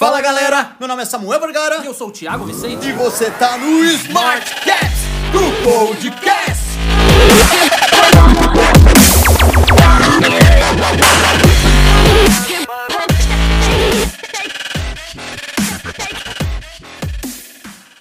[0.00, 2.88] Fala galera, meu nome é Samuel Vergara E eu sou o Thiago Vicente.
[2.88, 4.96] e você tá no Smartcast
[5.30, 6.70] do Podcast.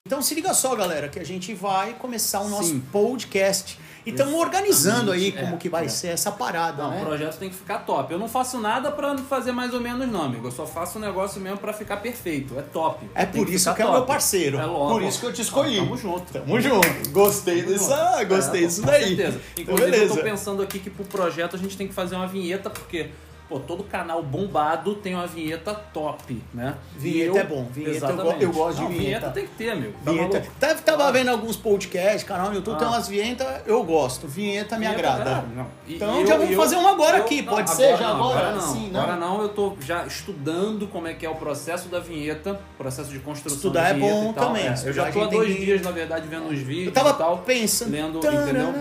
[0.05, 2.79] Então se liga só, galera, que a gente vai começar o nosso Sim.
[2.79, 3.77] podcast.
[4.09, 5.89] E estamos organizando aí como é, que vai é.
[5.89, 7.01] ser essa parada, Não, né?
[7.01, 8.11] o projeto tem que ficar top.
[8.11, 10.47] Eu não faço nada pra fazer mais ou menos, não, amigo.
[10.47, 12.57] Eu só faço o negócio mesmo pra ficar perfeito.
[12.57, 13.07] É top.
[13.13, 13.97] É Tem por isso ficar que é o top.
[13.99, 14.57] meu parceiro.
[14.59, 14.93] É logo.
[14.93, 15.77] Por isso que eu te escolhi.
[15.77, 16.33] Tamo junto.
[16.33, 17.09] Tamo junto.
[17.11, 19.15] Gostei dessa, gostei É, disso com daí.
[19.15, 19.41] certeza.
[19.57, 22.27] Então, Inclusive, eu tô pensando aqui que pro projeto a gente tem que fazer uma
[22.27, 23.09] vinheta, porque,
[23.49, 26.75] pô, todo canal bombado tem uma vinheta top, né?
[26.95, 27.67] Vinheta E é bom.
[27.71, 28.35] Vinheta eu Exatamente.
[28.35, 29.29] go- eu gosto de Não, vinheta.
[29.31, 29.93] tem que ter, amigo.
[30.05, 30.33] Tá Vinheta.
[30.37, 30.51] maluco?
[30.59, 32.91] Tava, tava vendo alguns podcasts, canal no YouTube, tem Ah.
[32.91, 34.27] umas vinhetas, eu gosto.
[34.27, 35.43] Vinheta me Vinheta, agrada.
[35.57, 37.97] é, Então e já eu- vamos eu- fazer uma agora eu- aqui, não, pode ser?
[37.97, 38.39] Já não, agora?
[38.49, 38.73] Agora não.
[38.73, 38.91] Sim.
[38.95, 43.09] Agora não, eu tô já estudando como é que é o processo da vinheta, processo
[43.09, 45.53] de construção Estudar da é vinheta bom também, É, eu já tô há tem dois
[45.55, 47.37] que- dias, na verdade, vendo os vídeos Eu tava e tal.
[47.39, 47.91] pensando.
[47.91, 48.73] lendo, entendeu?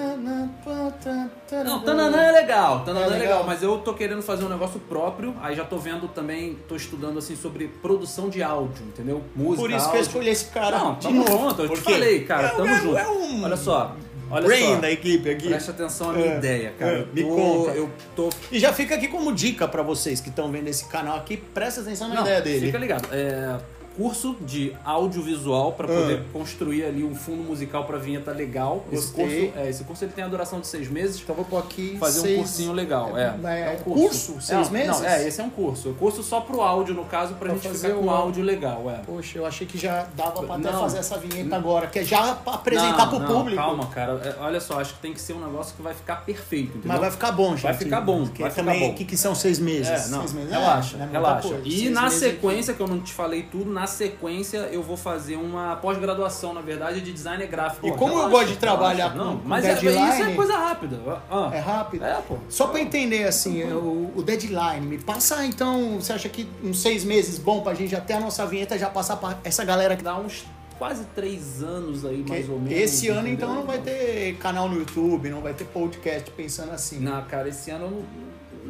[1.65, 4.58] Não, Tananã é legal, Tananã É é, legal, mas eu tô querendo fazer um negócio
[4.89, 9.23] próprio, aí já tô vendo também, tô estudando assim sobre produção de áudio, entendeu?
[9.37, 10.79] Música, Por isso que eu escolhi esse cara.
[10.79, 11.49] Não, de tamo novo.
[11.51, 12.99] junto, eu te falei, cara, é- tamo é- junto.
[12.99, 13.95] É um Olha só,
[14.31, 14.81] olha brain só.
[14.81, 15.49] da equipe aqui.
[15.49, 16.93] Presta atenção à minha É, ideia, cara.
[16.99, 17.71] é, me tô- conta.
[17.73, 21.17] Eu tô E já fica aqui como dica pra vocês que estão vendo esse canal
[21.19, 22.67] aqui, presta atenção na Não, ideia dele.
[22.67, 23.09] Fica ligado.
[23.13, 23.59] É
[23.99, 28.85] curso de audiovisual para poder construir ali um fundo musical para vinheta legal.
[28.93, 31.21] Esse curso, é, esse curso ele tem a duração de seis meses.
[31.21, 33.25] Então vou pôr aqui Fazer seis- um cursinho legal, é.
[33.45, 34.41] É, um curso?
[34.41, 35.01] Seis Não, meses?
[35.01, 35.91] Não, é, esse é um curso.
[35.91, 38.45] O curso só pro áudio, no caso, pra, Pra gente fazer ficar com o- áudio
[38.45, 38.99] legal, é.
[39.05, 40.81] Poxa, eu achei que já dava pra até Não.
[40.81, 43.57] fazer essa vinheta agora, que é já apresentar Não, pro não, público.
[43.61, 44.13] Calma, cara.
[44.25, 46.83] É, olha só, acho que tem que ser um negócio que vai ficar perfeito, entendeu?
[46.89, 47.63] Mas vai ficar bom, gente.
[47.63, 49.89] Vai ficar bom, Porque vai ficar também, o que, que são seis meses?
[49.89, 51.61] É, não, seis meses relaxa, é, é relaxa.
[51.65, 55.35] E Seis na sequência, que eu não te falei tudo, na sequência eu vou fazer
[55.37, 57.87] uma pós-graduação, na verdade, de design gráfico.
[57.87, 59.19] E Pô, como eu relaxa, gosto de trabalhar relaxa.
[59.19, 61.01] com- não, com mas é, deadline- isso é coisa rápida.
[61.31, 62.05] Ah, É rápido?
[62.05, 62.37] É, pô.
[62.49, 67.03] Só pra entender, assim, o, o deadline, me passa então, você acha que uns seis
[67.05, 70.17] meses bom pra gente ter a nossa vinheta, já passar pra essa galera que Dá
[70.17, 70.45] uns
[70.79, 72.73] quase três anos aí, que mais ou menos.
[72.79, 77.01] esse ano então não vai ter canal no YouTube, não vai ter podcast pensando assim.
[77.01, 78.05] Não, cara, esse ano eu.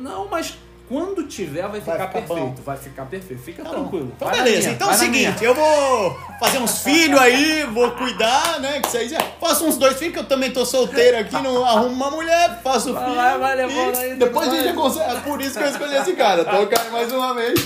[0.03, 0.57] Não, mas
[0.89, 2.35] quando tiver vai Vai ficar, ficar bom.
[2.35, 2.63] perfeito.
[2.63, 3.43] Vai ficar perfeito.
[3.43, 4.13] Fica Tá tranquilo.
[4.17, 7.91] Então Vai beleza, minha, então é o seguinte, eu vou fazer uns filhos aí, vou
[7.93, 8.81] cuidar, né?
[8.81, 12.11] Que vocês faço uns dois filhos, que eu também tô solteiro aqui, não arrumo uma
[12.11, 13.17] mulher, faço Vai, filho.
[13.17, 15.17] vai, vai levando aí, depois a gente consegue.
[15.17, 16.45] É por isso que eu escolhi esse cara.
[16.45, 17.61] Toca aí mais uma vez.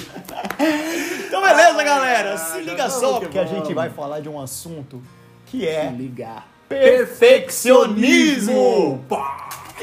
[1.26, 2.36] Então beleza, Ai, galera.
[2.36, 5.00] Se liga só, que porque a gente vai falar de um assunto
[5.46, 6.46] que é Ligar.
[6.68, 9.04] perfeccionismo.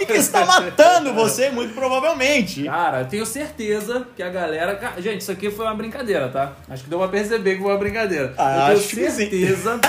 [0.02, 2.64] E que está matando você, muito provavelmente.
[2.64, 4.96] Cara, eu tenho certeza que a galera.
[5.00, 6.54] Gente, isso aqui foi uma brincadeira, tá?
[6.70, 8.34] Acho que deu pra perceber que foi uma brincadeira.
[8.38, 9.80] Ah, eu acho que tenho certeza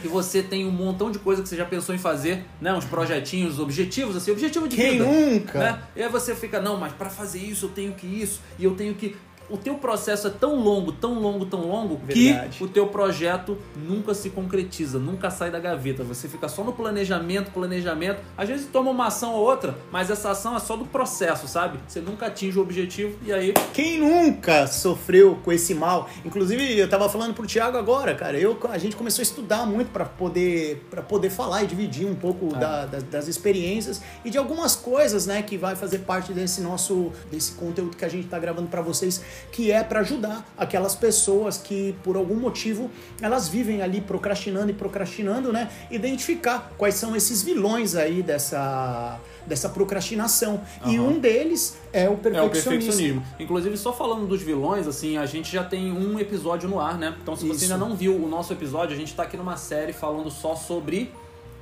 [0.00, 2.72] que você tem um montão de coisa que você já pensou em fazer, né?
[2.72, 5.04] Uns projetinhos, objetivos, assim, objetivo de Quem vida.
[5.04, 5.58] nunca?
[5.58, 5.78] Né?
[5.96, 8.72] E aí você fica, não, mas pra fazer isso eu tenho que isso, e eu
[8.74, 9.16] tenho que.
[9.50, 12.58] O teu processo é tão longo, tão longo, tão longo, Verdade.
[12.58, 16.04] que o teu projeto nunca se concretiza, nunca sai da gaveta.
[16.04, 18.20] Você fica só no planejamento, planejamento.
[18.36, 21.78] Às vezes toma uma ação ou outra, mas essa ação é só do processo, sabe?
[21.88, 26.08] Você nunca atinge o objetivo e aí Quem nunca sofreu com esse mal?
[26.24, 28.38] Inclusive, eu tava falando pro Thiago agora, cara.
[28.38, 32.14] Eu, a gente começou a estudar muito para poder, pra poder falar e dividir um
[32.14, 36.60] pouco da- da- das experiências e de algumas coisas, né, que vai fazer parte desse
[36.60, 39.20] nosso desse conteúdo que a gente tá gravando para vocês,
[39.52, 42.90] que é para ajudar aquelas pessoas que por algum motivo
[43.20, 45.70] elas vivem ali procrastinando e procrastinando, né?
[45.90, 50.60] Identificar quais são esses vilões aí dessa dessa procrastinação.
[50.84, 51.08] E Aham.
[51.08, 52.70] um deles é o é o perfeccionismo.
[52.70, 53.24] perfeccionismo.
[53.38, 57.14] Inclusive, só falando dos vilões, assim, a gente já tem um episódio no ar, né?
[57.22, 57.72] Então, se você Isso.
[57.72, 61.12] ainda não viu o nosso episódio, a gente tá aqui numa série falando só sobre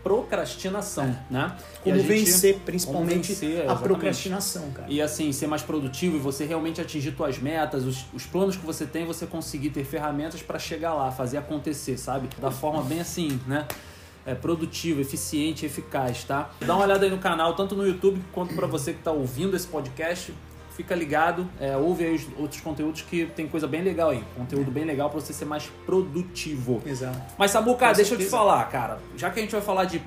[0.08, 1.56] procrastinação, né?
[1.80, 4.88] E Como gente- vencer, principalmente, vencer, a procrastinação, cara.
[4.90, 8.64] E assim, ser mais produtivo e você realmente atingir suas metas, os, os planos que
[8.64, 12.28] você tem, você conseguir ter ferramentas para chegar lá, fazer acontecer, sabe?
[12.40, 13.66] Da forma bem assim, né?
[14.26, 16.50] É, produtiva, eficiente, eficaz, tá?
[16.60, 19.56] Dá uma olhada aí no canal, tanto no YouTube quanto para você que tá ouvindo
[19.56, 20.34] esse podcast.
[20.78, 24.22] Fica ligado, é, ouve aí os outros conteúdos que tem coisa bem legal aí.
[24.36, 26.80] Conteúdo bem legal para você ser mais produtivo.
[26.86, 27.20] Exato.
[27.36, 29.00] Mas Samuca, Com deixa eu te falar, cara.
[29.16, 30.00] Já que a gente vai falar de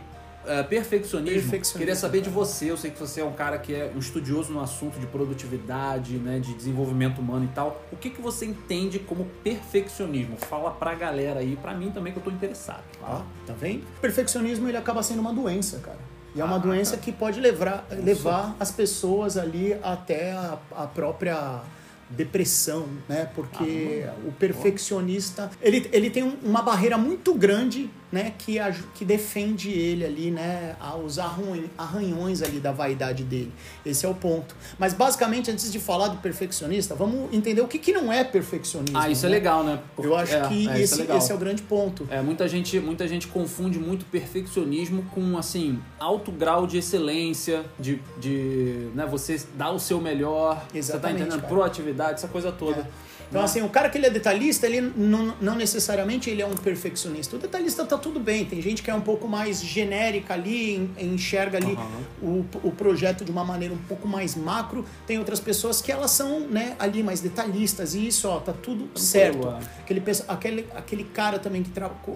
[0.46, 2.72] eh, perfeccionismo, Perfeccionismo, queria saber de você.
[2.72, 6.14] Eu sei que você é um cara que é um estudioso no assunto de produtividade,
[6.14, 7.84] né, de desenvolvimento humano e tal.
[7.92, 10.38] O que, que você entende como perfeccionismo?
[10.38, 12.84] Fala pra galera aí, pra mim também que eu tô interessado.
[13.04, 13.84] Ó, tá vendo?
[14.00, 16.00] Perfeccionismo ele acaba sendo uma doença, cara.
[16.36, 20.88] E é uma Ah, doença que pode levar, levar as pessoas ali até a, a
[20.88, 21.62] própria
[22.10, 23.30] depressão, né?
[23.36, 28.34] Porque ah, o perfeccionista, ele, ele tem uma barreira muito grande, né?
[28.38, 28.58] Que,
[28.94, 30.76] que defende ele ali, né?
[30.80, 33.52] Aos arranhões ali da vaidade dele.
[33.86, 34.56] Esse é o ponto.
[34.78, 38.98] Mas basicamente, antes de falar do perfeccionista, vamos entender o que, que não é perfeccionismo.
[38.98, 39.36] Ah, isso é né?
[39.36, 39.80] é legal, né?
[39.96, 42.08] Porque, Eu acho é, que é, esse, é esse é o grande ponto.
[42.10, 48.02] É, muita gente, muita gente confunde muito perfeccionismo com, assim, alto grau de excelência, de,
[48.20, 51.42] de né, você dar o seu melhor, Exatamente, você tá entendendo?
[51.42, 51.48] Cara.
[51.48, 52.82] Proatividade, essa coisa toda.
[52.82, 53.11] É.
[53.32, 56.54] Então, assim, o cara que ele é detalhista, ele não, não necessariamente ele é um
[56.54, 57.38] perfeccionista.
[57.38, 58.44] O detalhista tá tudo bem.
[58.44, 61.78] Tem gente que é um pouco mais genérica ali, enxerga ali
[62.22, 62.44] uhum.
[62.62, 64.86] o, o projeto de uma maneira um pouco mais macro.
[65.08, 67.96] Tem outras pessoas que elas são, né, ali mais detalhistas.
[67.96, 69.48] E isso, ó, tá tudo certo.
[69.80, 71.72] Aquele, aquele, aquele cara também que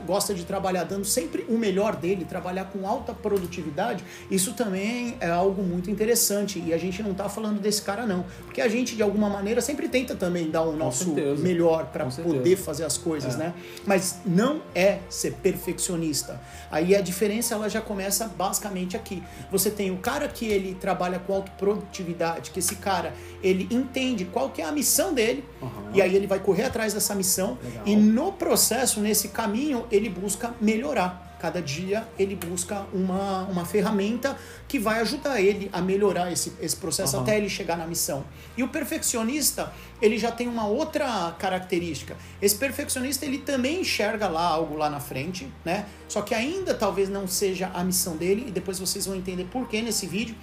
[0.06, 5.30] gosta de trabalhar dando sempre o melhor dele, trabalhar com alta produtividade, isso também é
[5.30, 6.60] algo muito interessante.
[6.60, 8.26] E a gente não tá falando desse cara, não.
[8.44, 11.44] Porque a gente, de alguma maneira, sempre tenta também dar o nosso certeza.
[11.44, 13.38] melhor para poder fazer as coisas, é.
[13.38, 13.54] né?
[13.86, 16.40] Mas não é ser perfeccionista.
[16.72, 19.22] Aí a diferença ela já começa basicamente aqui.
[19.52, 23.14] Você tem o cara que ele trabalha com autoprodutividade, que esse cara
[23.44, 25.70] ele entende qual que é a missão dele uhum.
[25.94, 27.84] e aí ele vai correr atrás dessa missão Legal.
[27.86, 31.35] e no processo, nesse caminho, ele busca melhorar.
[31.46, 34.36] Cada dia ele busca uma, uma ferramenta
[34.68, 37.22] que vai ajudar ele a melhorar esse, esse processo uhum.
[37.22, 38.26] até ele chegar na missão.
[38.58, 39.72] E o perfeccionista,
[40.02, 42.18] ele já tem uma outra característica.
[42.42, 45.86] Esse perfeccionista, ele também enxerga lá algo lá na frente, né?
[46.08, 49.68] Só que ainda talvez não seja a missão dele, e depois vocês vão entender por
[49.68, 50.36] que nesse vídeo.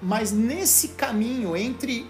[0.00, 2.08] Mas nesse caminho entre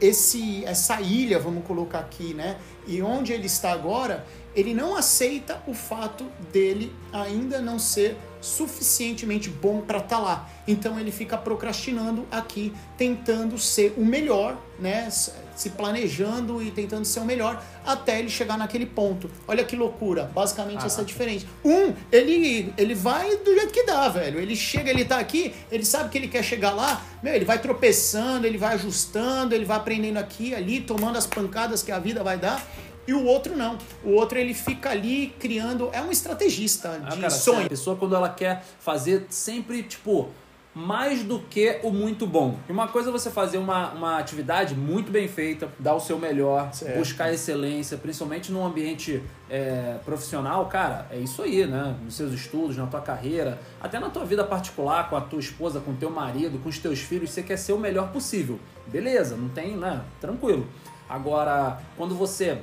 [0.00, 2.58] esse essa ilha, vamos colocar aqui, né?
[2.86, 4.24] E onde ele está agora,
[4.54, 10.50] ele não aceita o fato dele ainda não ser suficientemente bom para estar tá lá.
[10.68, 15.08] Então ele fica procrastinando aqui, tentando ser o melhor, né?
[15.10, 19.30] Se planejando e tentando ser o melhor até ele chegar naquele ponto.
[19.48, 21.46] Olha que loucura, basicamente ah, essa é diferente.
[21.64, 24.38] Um, ele ele vai do jeito que dá, velho.
[24.38, 27.58] Ele chega, ele tá aqui, ele sabe que ele quer chegar lá, meu, ele vai
[27.58, 32.22] tropeçando, ele vai ajustando, ele vai aprendendo aqui, ali, tomando as pancadas que a vida
[32.22, 32.62] vai dar
[33.06, 33.78] e o outro não.
[34.02, 35.90] O outro ele fica ali criando.
[35.92, 37.66] É um estrategista ah, de cara, sonho.
[37.66, 40.30] A pessoa, quando ela quer fazer sempre, tipo,
[40.74, 42.56] mais do que o muito bom.
[42.68, 46.18] E uma coisa é você fazer uma, uma atividade muito bem feita, dar o seu
[46.18, 46.98] melhor, certo.
[46.98, 51.94] buscar excelência, principalmente num ambiente é, profissional, cara, é isso aí, né?
[52.02, 55.78] Nos seus estudos, na tua carreira, até na tua vida particular, com a tua esposa,
[55.78, 58.58] com o teu marido, com os teus filhos, você quer ser o melhor possível.
[58.88, 60.02] Beleza, não tem, né?
[60.20, 60.66] Tranquilo.
[61.08, 62.58] Agora, quando você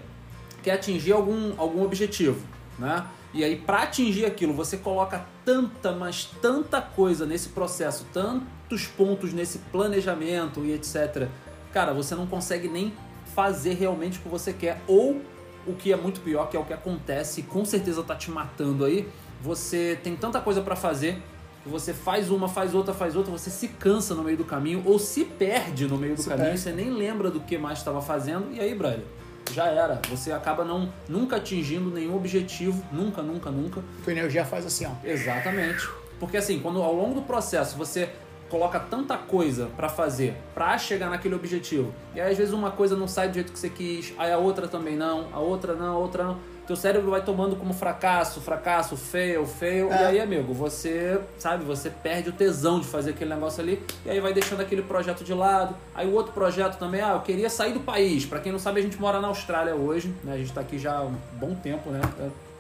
[0.64, 2.46] quer atingir algum, algum objetivo,
[2.78, 3.06] né?
[3.34, 9.32] E aí, para atingir aquilo, você coloca tanta, mas tanta coisa nesse processo, tantos pontos
[9.32, 11.30] nesse planejamento e etc.
[11.72, 12.94] Cara, você não consegue nem
[13.34, 14.82] fazer realmente o que você quer.
[14.86, 15.22] Ou
[15.66, 18.30] o que é muito pior, que é o que acontece, e com certeza tá te
[18.30, 19.08] matando aí.
[19.42, 21.22] Você tem tanta coisa para fazer,
[21.66, 25.00] você faz uma, faz outra, faz outra, você se cansa no meio do caminho ou
[25.00, 26.62] se perde no meio do se caminho, perde.
[26.62, 28.54] você nem lembra do que mais estava fazendo.
[28.54, 29.06] E aí, brother?
[29.52, 30.02] Já era.
[30.10, 33.82] Você acaba não nunca atingindo nenhum objetivo, nunca, nunca, nunca.
[34.04, 34.92] Tua energia faz assim, ó.
[35.04, 35.88] Exatamente.
[36.20, 38.10] Porque assim, quando ao longo do processo você
[38.48, 42.98] coloca tanta coisa para fazer, para chegar naquele objetivo, e aí às vezes uma coisa
[42.98, 45.94] não sai do jeito que você quis, aí a outra também não, a outra não,
[45.94, 49.92] a outra não teu cérebro vai tomando como fracasso, fracasso, fail, fail.
[49.92, 49.96] É.
[49.96, 53.82] E aí, amigo, você, sabe, você perde o tesão de fazer aquele negócio ali.
[54.06, 55.76] E aí vai deixando aquele projeto de lado.
[55.94, 58.26] Aí o outro projeto também, ah, eu queria sair do país.
[58.26, 60.34] Para quem não sabe, a gente mora na Austrália hoje, né?
[60.34, 62.02] A gente tá aqui já há um bom tempo, né?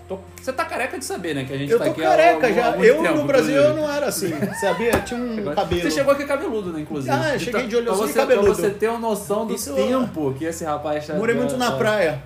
[0.07, 0.19] Tô...
[0.41, 1.45] Você tá careca de saber, né?
[1.45, 2.71] Que a gente eu tá aqui careca há, já.
[2.73, 4.99] Há eu tempo, no Brasil eu não era assim, sabia?
[4.99, 5.81] Tinha um cabelo.
[5.81, 6.81] Você chegou aqui cabeludo, né?
[6.81, 7.13] Inclusive.
[7.13, 8.47] Ah, eu cheguei de olho e cabeludo.
[8.47, 11.13] Pra você ter uma noção do Isso, tempo que esse rapaz tá.
[11.13, 12.21] Morei muito na praia.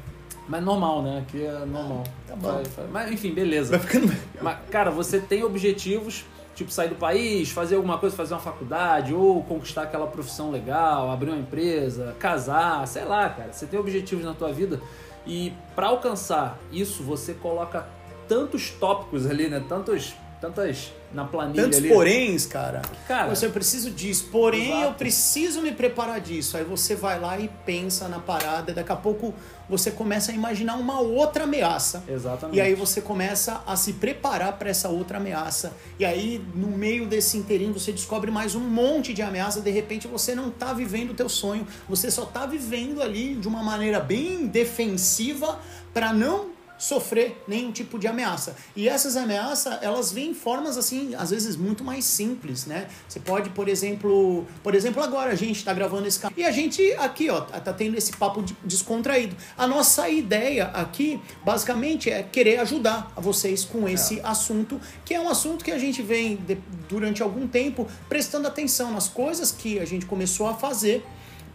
[0.47, 1.19] Mas normal, né?
[1.19, 2.03] Aqui é normal.
[2.27, 2.61] Tá bom.
[2.91, 3.77] Mas enfim, beleza.
[3.77, 6.23] Vai ficando Mas, cara, você tem objetivos,
[6.53, 11.09] tipo sair do país, fazer alguma coisa, fazer uma faculdade, ou conquistar aquela profissão legal,
[11.09, 13.51] abrir uma empresa, casar, sei lá, cara.
[13.51, 14.79] Você tem objetivos na tua vida
[15.25, 17.87] e para alcançar isso, você coloca
[18.27, 19.63] tantos tópicos ali, né?
[19.67, 21.89] Tantos tantas na planilha Tantos ali.
[21.89, 22.81] poréns, cara.
[23.07, 24.83] Cara, você eu preciso disso, porém exato.
[24.83, 26.57] eu preciso me preparar disso.
[26.57, 29.33] Aí você vai lá e pensa na parada, daqui a pouco
[29.69, 32.03] você começa a imaginar uma outra ameaça.
[32.07, 32.57] Exatamente.
[32.57, 35.73] E aí você começa a se preparar para essa outra ameaça.
[35.97, 40.07] E aí no meio desse inteirinho você descobre mais um monte de ameaça, de repente
[40.07, 43.99] você não tá vivendo o teu sonho, você só tá vivendo ali de uma maneira
[43.99, 45.59] bem defensiva
[45.93, 48.55] para não sofrer nenhum tipo de ameaça.
[48.75, 52.87] E essas ameaças, elas vêm em formas assim, às vezes muito mais simples, né?
[53.07, 56.81] Você pode, por exemplo, por exemplo, agora a gente está gravando esse e a gente
[56.93, 59.35] aqui, ó, tá tendo esse papo descontraído.
[59.57, 64.25] A nossa ideia aqui, basicamente, é querer ajudar a vocês com esse é.
[64.25, 66.57] assunto, que é um assunto que a gente vem de,
[66.89, 71.05] durante algum tempo prestando atenção nas coisas que a gente começou a fazer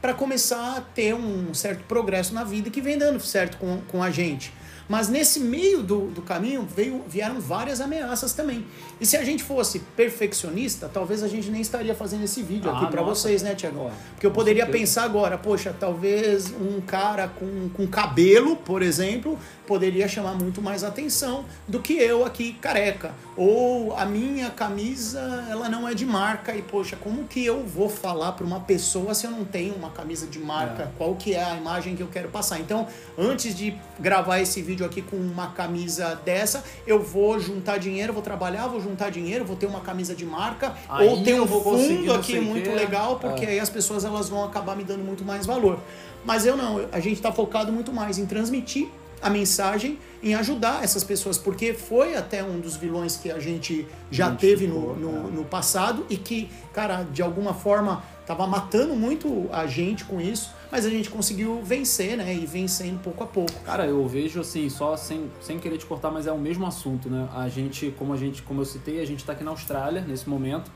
[0.01, 4.03] para começar a ter um certo progresso na vida que vem dando certo com, com
[4.03, 4.53] a gente.
[4.91, 8.67] Mas nesse meio do, do caminho veio, vieram várias ameaças também.
[9.01, 12.77] E se a gente fosse perfeccionista, talvez a gente nem estaria fazendo esse vídeo ah,
[12.77, 13.89] aqui para vocês, né, Tiago?
[14.11, 19.39] Porque eu poderia pensar agora, poxa, talvez um cara com, com cabelo, por exemplo,
[19.71, 23.15] poderia chamar muito mais atenção do que eu aqui careca.
[23.37, 27.89] Ou a minha camisa, ela não é de marca e poxa, como que eu vou
[27.89, 30.83] falar para uma pessoa se eu não tenho uma camisa de marca?
[30.83, 30.89] É.
[30.99, 32.59] Qual que é a imagem que eu quero passar?
[32.59, 38.13] Então, antes de gravar esse vídeo aqui com uma camisa dessa, eu vou juntar dinheiro,
[38.13, 41.47] vou trabalhar, vou juntar dinheiro, vou ter uma camisa de marca aí ou ter um
[41.47, 42.75] fundo aqui muito que...
[42.75, 43.51] legal, porque é.
[43.51, 45.79] aí as pessoas elas vão acabar me dando muito mais valor.
[46.25, 48.91] Mas eu não, a gente está focado muito mais em transmitir
[49.23, 53.87] a mensagem em ajudar essas pessoas, porque foi até um dos vilões que a gente
[54.11, 55.31] já gente teve no, no, é.
[55.31, 60.53] no, passado e que, cara, de alguma forma estava matando muito a gente com isso,
[60.71, 62.33] mas a gente conseguiu vencer, né?
[62.33, 63.53] E vencendo pouco a pouco.
[63.65, 67.09] Cara, eu vejo assim, só sem, sem querer te cortar, mas é o mesmo assunto,
[67.09, 67.29] né?
[67.35, 70.29] A gente, como a gente, como eu citei, a gente está aqui na Austrália nesse
[70.29, 70.71] momento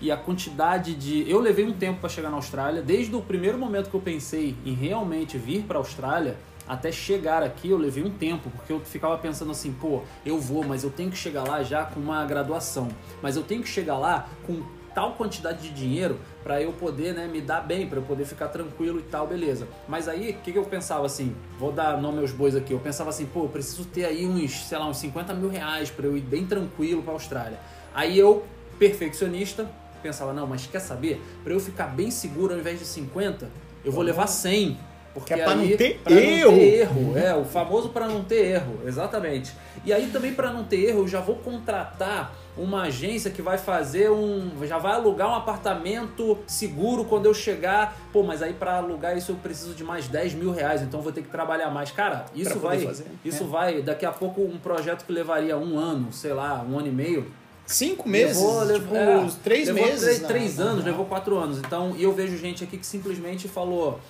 [0.00, 1.28] e a quantidade de.
[1.28, 4.56] Eu levei um tempo para chegar na Austrália, desde o primeiro momento que eu pensei
[4.64, 6.36] em realmente vir para a Austrália
[6.70, 10.64] até chegar aqui eu levei um tempo, porque eu ficava pensando assim, pô, eu vou,
[10.64, 12.86] mas eu tenho que chegar lá já com uma graduação.
[13.20, 14.62] Mas eu tenho que chegar lá com
[14.94, 18.46] tal quantidade de dinheiro para eu poder né, me dar bem, para eu poder ficar
[18.48, 19.66] tranquilo e tal, beleza.
[19.88, 21.34] Mas aí, o que, que eu pensava assim?
[21.58, 22.72] Vou dar nome aos bois aqui.
[22.72, 25.90] Eu pensava assim, pô, eu preciso ter aí uns, sei lá, uns 50 mil reais
[25.90, 27.58] para eu ir bem tranquilo para Austrália.
[27.92, 28.44] Aí eu,
[28.78, 29.68] perfeccionista,
[30.04, 31.20] pensava, não, mas quer saber?
[31.42, 33.50] Para eu ficar bem seguro, ao invés de 50,
[33.84, 34.78] eu vou levar 100
[35.12, 36.50] porque é para não ter erro.
[36.50, 37.18] Não ter erro.
[37.18, 39.52] É, o famoso para não ter erro, exatamente.
[39.84, 43.56] E aí também para não ter erro, eu já vou contratar uma agência que vai
[43.56, 44.50] fazer um.
[44.66, 47.96] já vai alugar um apartamento seguro quando eu chegar.
[48.12, 51.12] Pô, mas aí para alugar isso eu preciso de mais 10 mil reais, então vou
[51.12, 51.90] ter que trabalhar mais.
[51.90, 52.78] Cara, isso vai.
[52.78, 53.06] Fazer.
[53.24, 53.46] Isso é.
[53.46, 53.82] vai.
[53.82, 57.32] Daqui a pouco um projeto que levaria um ano, sei lá, um ano e meio.
[57.66, 58.42] Cinco meses?
[58.42, 60.02] Levou, tipo, é, três levou meses.
[60.02, 61.58] Três, três anos, levou quatro anos.
[61.58, 64.00] Então, e eu vejo gente aqui que simplesmente falou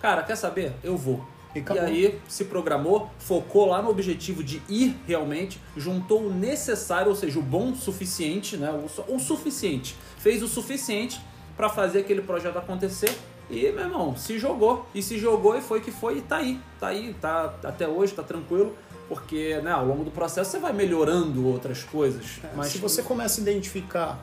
[0.00, 0.72] Cara, quer saber?
[0.82, 1.24] Eu vou.
[1.54, 7.08] E, e, aí se programou, focou lá no objetivo de ir realmente, juntou o necessário,
[7.08, 8.70] ou seja, o bom suficiente, né?
[8.70, 9.96] O, o suficiente.
[10.18, 11.20] Fez o suficiente
[11.56, 13.16] para fazer aquele projeto acontecer.
[13.48, 14.86] E, meu irmão, se jogou.
[14.94, 16.60] E se jogou e foi que foi e tá aí.
[16.78, 18.76] Tá aí, tá até hoje, tá tranquilo.
[19.08, 22.40] Porque né, ao longo do processo você vai melhorando outras coisas.
[22.42, 24.18] É, mas se você começa a identificar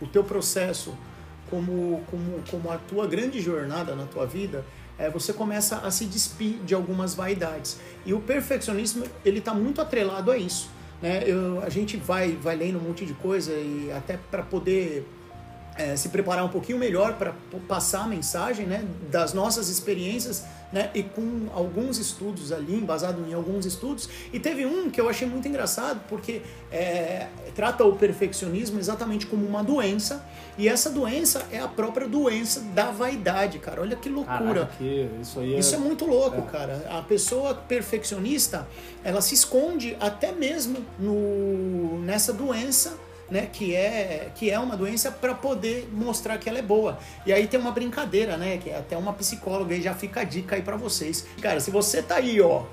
[0.00, 0.94] o teu processo
[1.50, 4.64] como, como, como a tua grande jornada na tua vida,
[4.98, 7.78] é, você começa a se despir de algumas vaidades.
[8.04, 10.68] E o perfeccionismo, ele está muito atrelado a isso.
[11.00, 11.22] Né?
[11.26, 15.06] Eu, a gente vai, vai lendo um monte de coisa e até para poder
[15.78, 17.32] é, se preparar um pouquinho melhor para
[17.68, 23.32] passar a mensagem né, das nossas experiências né, e com alguns estudos ali, embasado em
[23.32, 24.08] alguns estudos.
[24.32, 29.46] E teve um que eu achei muito engraçado, porque é, trata o perfeccionismo exatamente como
[29.46, 30.24] uma doença,
[30.58, 33.80] e essa doença é a própria doença da vaidade, cara.
[33.80, 34.38] Olha que loucura.
[34.38, 35.44] Caraca, que isso, é...
[35.46, 36.50] isso é muito louco, é.
[36.50, 36.86] cara.
[36.90, 38.66] A pessoa perfeccionista,
[39.04, 42.98] ela se esconde até mesmo no, nessa doença
[43.30, 46.98] né, que é que é uma doença para poder mostrar que ela é boa.
[47.26, 50.24] E aí tem uma brincadeira, né, que é até uma psicóloga e já fica a
[50.24, 51.26] dica aí para vocês.
[51.40, 52.64] Cara, se você tá aí, ó,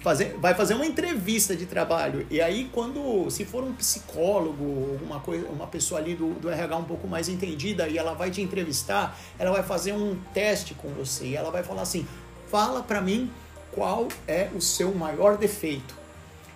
[0.00, 5.20] fazer, vai fazer uma entrevista de trabalho e aí quando se for um psicólogo, uma
[5.20, 8.40] coisa, uma pessoa ali do, do RH um pouco mais entendida e ela vai te
[8.40, 12.06] entrevistar, ela vai fazer um teste com você e ela vai falar assim:
[12.48, 13.30] "Fala para mim
[13.72, 15.99] qual é o seu maior defeito".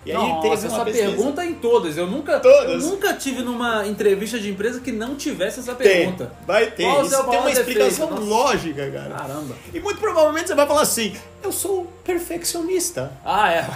[0.05, 1.07] E aí Nossa, teve essa pesquisa.
[1.07, 1.97] pergunta em todas.
[1.97, 2.83] Eu nunca, todas.
[2.83, 6.25] Eu nunca tive numa entrevista de empresa que não tivesse essa pergunta.
[6.25, 6.83] Tem, vai ter.
[6.83, 9.15] Qual Isso tem uma explicação lógica, cara.
[9.15, 9.55] Caramba.
[9.73, 13.11] E muito provavelmente você vai falar assim: eu sou perfeccionista.
[13.25, 13.67] Ah, é.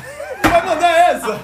[0.48, 1.40] Vai mandar essa.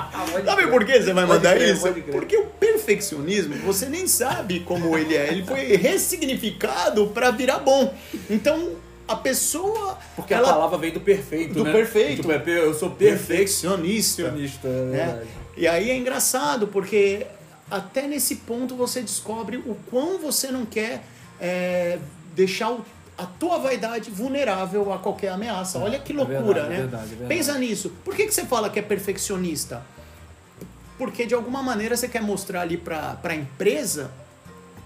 [0.44, 1.92] sabe por que você vai mandar crer, isso?
[2.10, 5.28] Porque o perfeccionismo, você nem sabe como ele é.
[5.28, 7.94] Ele foi ressignificado para virar bom.
[8.28, 8.70] Então,
[9.10, 9.98] a pessoa.
[10.14, 11.72] Porque ela, a palavra vem do perfeito, do né?
[11.72, 12.22] perfeito.
[12.22, 14.22] Tipo, é eu sou perfeccionista.
[14.22, 15.26] perfeccionista é
[15.56, 17.26] e aí é engraçado, porque
[17.70, 21.02] até nesse ponto você descobre o quão você não quer
[21.40, 21.98] é,
[22.34, 22.84] deixar o
[23.18, 25.78] a tua vaidade vulnerável a qualquer ameaça.
[25.78, 26.74] Olha que é loucura, verdade, né?
[26.74, 27.28] é verdade, é verdade.
[27.28, 27.92] Pensa nisso.
[28.02, 29.82] Por que, que você fala que é perfeccionista?
[30.96, 34.10] Porque de alguma maneira você quer mostrar ali para a empresa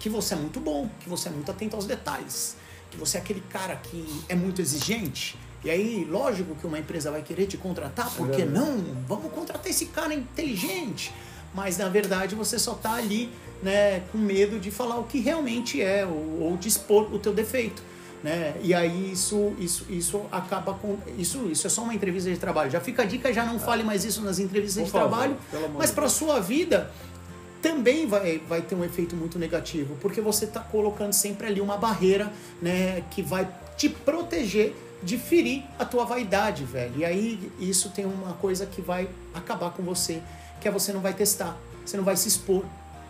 [0.00, 2.56] que você é muito bom, que você é muito atento aos detalhes,
[2.96, 5.38] você é aquele cara que é muito exigente.
[5.64, 8.58] E aí, lógico que uma empresa vai querer te contratar, por que verdade.
[8.58, 8.84] não?
[9.08, 11.12] Vamos contratar esse cara inteligente.
[11.54, 13.30] Mas na verdade você só tá ali,
[13.62, 17.32] né, com medo de falar o que realmente é ou, ou de expor o teu
[17.32, 17.80] defeito.
[18.24, 18.54] Né?
[18.62, 20.96] E aí isso, isso, isso acaba com.
[21.18, 22.70] Isso, isso é só uma entrevista de trabalho.
[22.70, 25.36] Já fica a dica, já não fale mais isso nas entrevistas Por de favor, trabalho.
[25.76, 26.90] Mas para sua vida
[27.64, 31.78] também vai, vai ter um efeito muito negativo, porque você está colocando sempre ali uma
[31.78, 32.30] barreira,
[32.60, 36.92] né, que vai te proteger de ferir a tua vaidade, velho.
[36.98, 40.20] E aí isso tem uma coisa que vai acabar com você,
[40.60, 41.56] que é você não vai testar,
[41.86, 42.66] você não vai se expor.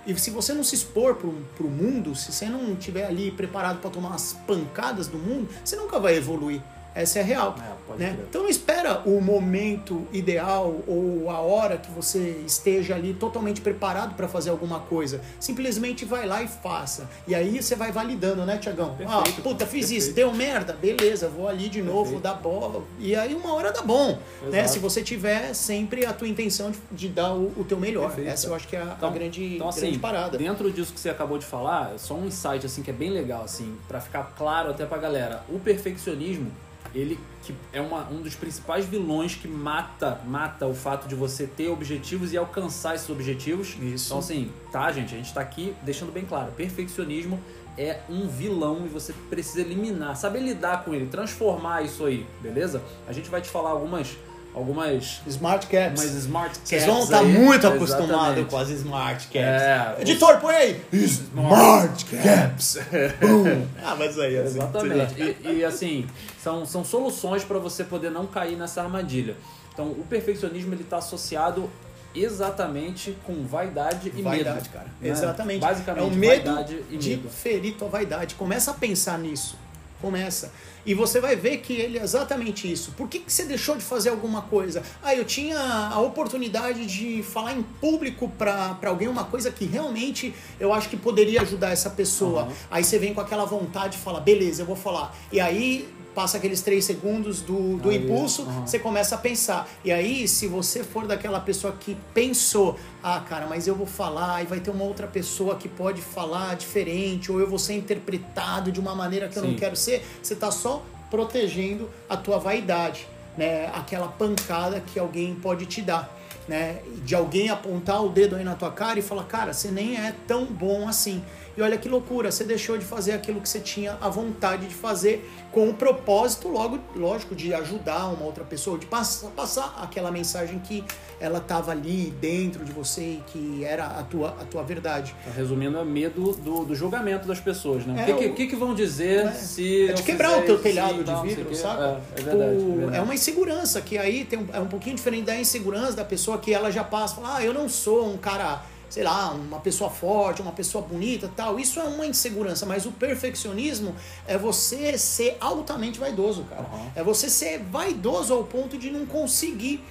[0.07, 3.81] E se você não se expor pro, pro mundo, se você não estiver ali preparado
[3.81, 6.63] para tomar as pancadas do mundo, você nunca vai evoluir.
[6.95, 7.55] Essa é a real.
[7.59, 8.17] É, né?
[8.29, 14.15] Então não espera o momento ideal ou a hora que você esteja ali totalmente preparado
[14.15, 15.21] para fazer alguma coisa.
[15.41, 17.09] Simplesmente vai lá e faça.
[17.27, 18.97] E aí você vai validando, né, Tiagão?
[19.07, 19.93] Ah, puta, fiz perfeito.
[19.93, 22.23] isso, deu merda, beleza, vou ali de novo, Perfeito.
[22.23, 22.83] dar bola.
[22.99, 24.19] E aí uma hora dá bom,
[24.51, 24.67] né?
[24.67, 28.07] Se você tiver sempre a tua intenção de, de dar o, o teu melhor.
[28.07, 28.31] Perfeito.
[28.31, 30.39] Essa eu acho que é a, a Então- grande, Então, assim, grande parada.
[30.39, 33.43] dentro disso que você acabou de falar, só um insight assim que é bem legal
[33.45, 35.43] assim, para ficar claro até pra galera.
[35.49, 36.51] O perfeccionismo,
[36.95, 41.47] ele que é uma, um dos principais vilões que mata, mata o fato de você
[41.47, 43.77] ter objetivos e alcançar esses objetivos.
[43.81, 44.07] Isso.
[44.07, 47.39] Então assim, tá, gente, a gente tá aqui deixando bem claro, perfeccionismo
[47.77, 52.83] é um vilão e você precisa eliminar, saber lidar com ele, transformar isso aí, beleza?
[53.07, 54.17] A gente vai te falar algumas
[54.55, 56.01] algumas Smart Caps.
[56.01, 57.27] umas smart Vocês caps vão estar aí.
[57.33, 59.37] muito acostumados com as Smart Caps.
[59.39, 60.83] É, Editor, põe aí!
[60.93, 62.79] Smart Caps!
[63.21, 63.67] Boom.
[63.85, 65.15] Ah, mas aí, assim, Exatamente.
[65.21, 66.07] E, e, assim,
[66.43, 69.37] são, são soluções para você poder não cair nessa armadilha.
[69.73, 71.69] Então, o perfeccionismo está associado
[72.15, 74.69] exatamente com vaidade e Vaidade, medo.
[74.73, 74.87] cara.
[75.01, 75.09] né?
[75.09, 75.61] Exatamente.
[75.61, 77.29] Basicamente, é o medo vaidade e de medo.
[77.29, 78.35] ferir tua vaidade.
[78.37, 79.57] Começa a pensar nisso.
[80.05, 80.53] Começa.
[80.85, 82.93] E você vai ver que ele é exatamente isso.
[82.93, 84.83] Por que, que você deixou de fazer alguma coisa?
[85.03, 90.35] Ah, eu tinha a oportunidade de falar em público para alguém uma coisa que realmente
[90.61, 92.43] eu acho que poderia ajudar essa pessoa.
[92.43, 92.53] Uhum.
[92.71, 95.17] Aí você vem com aquela vontade e fala, beleza, eu vou falar.
[95.33, 98.67] E aí passa aqueles três segundos do, do Aí, impulso, uhum.
[98.67, 99.69] você começa a pensar.
[99.85, 104.43] E aí, se você for daquela pessoa que pensou, ah, cara, mas eu vou falar
[104.43, 108.71] e vai ter uma outra pessoa que pode falar diferente, ou eu vou ser interpretado
[108.71, 109.57] de uma maneira que eu não Sim.
[109.57, 113.67] quero ser, você tá só protegendo a tua vaidade, né?
[113.75, 116.13] Aquela pancada que alguém pode te dar.
[116.47, 119.97] Né, de alguém apontar o dedo aí na tua cara e falar, cara, você nem
[119.97, 121.25] é tão bom assim.
[121.57, 124.75] E olha que loucura, você deixou de fazer aquilo que você tinha a vontade de
[124.75, 130.11] fazer com o propósito, logo, lógico, de ajudar uma outra pessoa, de passar, passar aquela
[130.11, 130.83] mensagem que
[131.21, 135.15] ela estava ali dentro de você e que era a tua, a tua verdade.
[135.21, 138.05] Então, Resumindo, é medo do, do julgamento das pessoas, né?
[138.09, 139.31] É, o que, que, o- vão dizer É.
[139.31, 139.89] se.
[139.91, 141.83] É de quebrar o teu telhado de tal, vidro, o sabe?
[141.83, 141.87] É,
[142.21, 142.97] é verdade, é verdade.
[142.97, 146.37] é uma insegurança que aí tem, um- é um pouquinho diferente da insegurança da pessoa
[146.39, 148.61] que ela já passa, fala, ah, eu não sou um cara,
[148.95, 151.59] sei lá, uma pessoa forte, uma pessoa bonita, tal.
[151.59, 153.93] Isso é uma insegurança, mas o perfeccionismo
[154.25, 156.63] é você ser altamente vaidoso, cara.
[156.63, 156.91] Uhum.
[156.95, 159.83] É você ser vaidoso ao ponto de não conseguir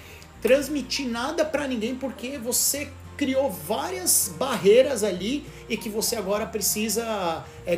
[0.42, 7.44] transmitir nada pra ninguém porque você criou várias barreiras ali e que você agora precisa
[7.66, 7.76] é,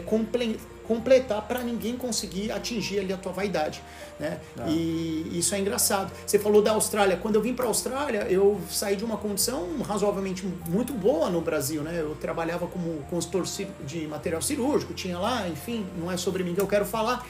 [0.88, 3.82] completar para ninguém conseguir atingir ali a tua vaidade,
[4.20, 4.40] né?
[4.58, 4.66] Ah.
[4.68, 6.12] E isso é engraçado.
[6.26, 7.18] Você falou da Austrália.
[7.18, 11.42] Quando eu vim para a Austrália, eu saí de uma condição razoavelmente muito boa no
[11.42, 12.00] Brasil, né?
[12.00, 13.46] Eu trabalhava como consultor
[13.86, 17.26] de material cirúrgico, tinha lá, enfim, não é sobre mim que eu quero falar,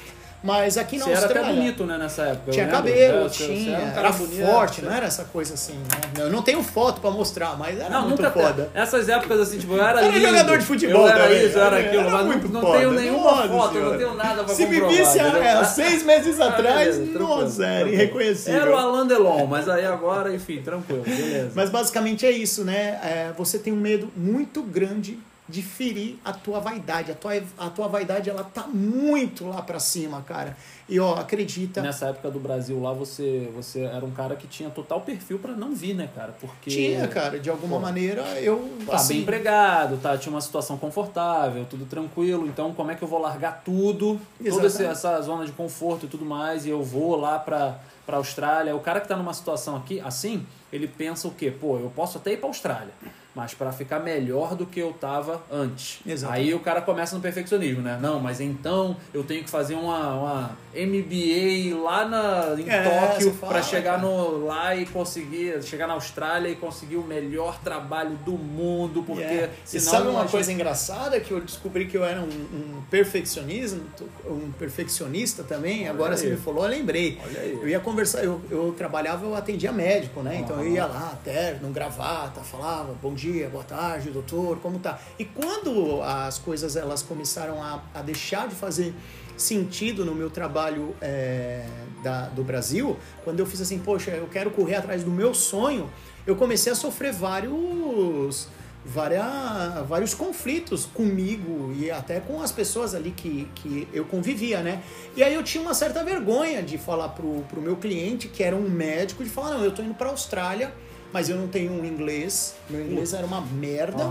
[0.46, 2.52] mas aqui na Você era até bonito, né, nessa época.
[2.52, 6.24] tinha cabelo, É, tinha, era, cara bonito, forte, você- não era essa coisa assim, né?
[6.24, 8.70] Eu não tenho foto pra mostrar, mas era Não, muito nunca foda.
[8.74, 11.58] Essas épocas assim, tipo, eu era Era lindo, jogador de futebol Eu era também, isso,
[11.58, 13.90] eu era era- aquilo, era mas muito não, não foda, tenho nenhuma nossa foto, senhora.
[13.92, 14.98] não tenho nada pra Se me comprovar.
[15.06, 15.44] visse há, entendeu?
[15.44, 18.62] é, há seis meses Ah, atrás, beleza, nossa, era irreconhecível.
[18.62, 21.52] Era o Alain Delon, mas aí agora, enfim, tranquilo, beleza.
[21.56, 23.00] Mas basicamente é isso, né?
[23.04, 27.12] É, você tem um medo muito grande de ferir a tua vaidade.
[27.12, 30.58] A tua, a tua vaidade, ela tá muito lá pra cima, cara.
[30.90, 31.82] E ó, acredita.
[31.82, 35.54] Nessa época do Brasil lá, você, você era um cara que tinha total perfil pra
[35.54, 36.36] não vir, né, cara?
[36.40, 36.70] Porque.
[36.70, 38.72] Tinha, cara, de alguma Pô, maneira eu.
[38.86, 40.18] Tá assim, bem empregado, tá?
[40.18, 42.48] Tinha uma situação confortável, tudo tranquilo.
[42.48, 44.92] Então, como é que eu vou largar tudo, toda Exatamente.
[44.92, 48.76] essa zona de conforto e tudo mais, e eu vou lá pra, pra Austrália?
[48.76, 51.52] O cara que tá numa situação aqui, assim, ele pensa o quê?
[51.52, 52.94] Pô, eu posso até ir pra Austrália,
[53.36, 56.00] mas para ficar melhor do que eu tava antes.
[56.06, 56.46] Exatamente.
[56.48, 58.00] Aí o cara começa no perfeccionismo, né?
[58.02, 63.34] Não, mas então eu tenho que fazer uma, uma MBA lá na, em É, Tóquio
[63.36, 64.02] para chegar cara.
[64.08, 69.26] no, lá e conseguir, chegar na Austrália e conseguir o melhor trabalho do mundo, porque
[69.26, 69.52] Yeah.
[69.66, 72.26] E senão sabe a uma gente- coisa engraçada que eu descobri que eu era um,
[72.26, 73.82] um perfeccionismo,
[74.26, 75.88] um perfeccionista também.
[75.88, 76.18] Agora aí.
[76.20, 77.18] você me falou, eu lembrei.
[77.24, 77.40] Olha.
[77.40, 80.38] Eu ia conversar, eu, eu trabalhava, eu atendia médico, né?
[80.44, 80.74] Então eu Aham.
[80.74, 85.00] ia lá, terno, gravata, falava bom dia, boa tarde, doutor, como tá?
[85.18, 88.94] E quando as coisas elas começaram a, a deixar de fazer
[89.38, 91.66] sentido no meu trabalho é,
[92.04, 95.90] da, do Brasil, quando eu fiz assim, poxa, eu quero correr atrás do meu sonho,
[96.26, 98.48] eu comecei a sofrer vários
[98.86, 104.84] várias, vários conflitos comigo e até com as pessoas ali que, que eu convivia, né?
[105.16, 108.56] E aí eu tinha uma certa vergonha de falar pro, pro meu cliente, que era
[108.56, 110.72] um médico, de falar, não, eu tô indo pra Austrália,
[111.16, 114.04] mas eu não tenho um inglês, meu inglês era uma merda,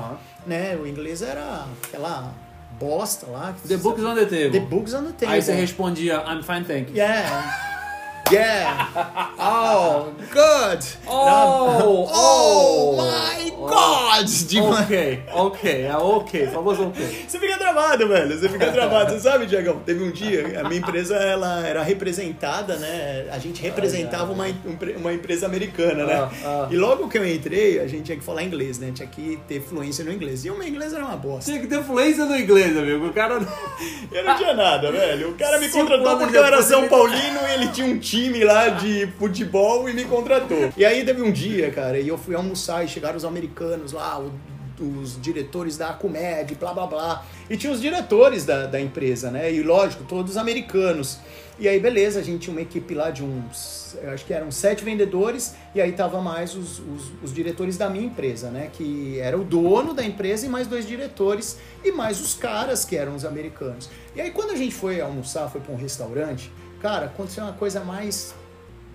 [0.46, 0.74] né?
[0.74, 2.32] O inglês era aquela
[2.80, 3.54] bosta lá.
[3.68, 4.50] The book is on the table.
[4.52, 5.34] The books on the table.
[5.34, 6.96] Aí você respondia, I'm fine, thank you.
[6.96, 7.72] Yeah.
[8.32, 8.88] Yeah.
[9.38, 10.84] Oh, good.
[11.06, 13.66] Oh, oh, oh, my oh.
[13.68, 14.26] God.
[14.48, 14.84] Demais.
[14.84, 17.24] Ok, ok, é ok, famoso ok.
[17.28, 18.38] Você fica travado, velho.
[18.38, 19.12] Você fica travado.
[19.12, 19.80] Você sabe, Diagão?
[19.80, 23.26] Teve um dia, a minha empresa ela era representada, né?
[23.30, 24.46] A gente representava uma,
[24.96, 26.14] uma empresa americana, né?
[26.14, 26.68] Ah, ah.
[26.70, 28.90] E logo que eu entrei, a gente tinha que falar inglês, né?
[28.94, 30.44] Tinha que ter fluência no inglês.
[30.44, 31.50] E o meu inglês era uma bosta.
[31.50, 33.06] Tinha que ter fluência no inglês, amigo.
[33.06, 33.34] O cara.
[34.10, 35.30] Eu não tinha nada, velho.
[35.30, 38.13] O cara me contratou porque eu era São Paulino e ele tinha um time
[38.44, 40.72] lá de futebol e me contratou.
[40.76, 44.20] E aí teve um dia, cara, e eu fui almoçar e chegaram os americanos lá,
[44.20, 44.32] o-
[45.00, 47.24] os diretores da Acumed, blá blá blá.
[47.48, 49.52] E tinha os diretores da, da empresa, né?
[49.52, 51.18] E lógico, todos americanos.
[51.60, 54.82] E aí, beleza, a gente tinha uma equipe lá de uns, acho que eram sete
[54.82, 58.68] vendedores, e aí tava mais os, os, os diretores da minha empresa, né?
[58.72, 62.96] Que era o dono da empresa e mais dois diretores, e mais os caras que
[62.96, 63.88] eram os americanos.
[64.16, 66.50] E aí, quando a gente foi almoçar, foi para um restaurante,
[66.84, 68.34] cara, aconteceu uma coisa mais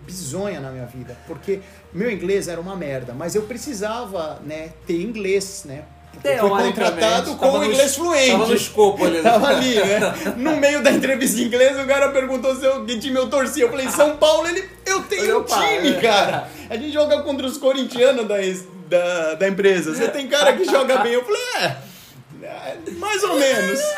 [0.05, 1.59] bizonha na minha vida, porque
[1.91, 5.83] meu inglês era uma merda, mas eu precisava, né, ter inglês, né?
[6.21, 8.31] Teoricamente, contratado com no- inglês fluente.
[8.31, 9.17] Tava no escopo ali.
[9.17, 9.23] né?
[9.23, 9.99] Tava ali, né?
[10.37, 13.63] No meio da entrevista de inglês, o cara perguntou se eu, que time eu torcia.
[13.63, 14.67] Eu falei, São Paulo, ele.
[14.85, 16.01] Eu tenho Meu um pai, time, é.
[16.01, 16.49] cara.
[16.69, 18.35] A gente joga contra os corintianos da,
[18.89, 19.95] da, da empresa.
[19.95, 21.13] Você tem cara que joga bem.
[21.13, 21.77] Eu falei, é.
[22.43, 23.79] é, Mais ou menos.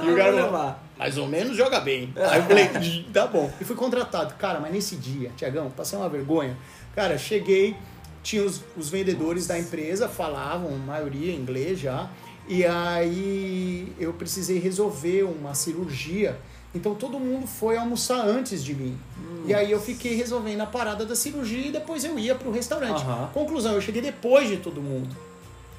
[0.00, 0.87] É, E o cara.
[0.98, 2.12] Mais ou menos joga bem.
[2.16, 2.68] Aí eu falei,
[3.12, 3.50] tá bom.
[3.60, 4.34] E fui contratado.
[4.34, 6.56] Cara, mas nesse dia, Tiagão, passei uma vergonha.
[6.94, 7.76] Cara, cheguei,
[8.22, 12.10] tinha os, os vendedores da empresa, falavam, maioria inglês já.
[12.48, 16.38] E aí eu precisei resolver uma cirurgia.
[16.74, 18.98] Então todo mundo foi almoçar antes de mim.
[19.46, 23.04] E aí eu fiquei resolvendo a parada da cirurgia e depois eu ia pro restaurante.
[23.32, 25.16] Conclusão, eu cheguei depois de todo mundo.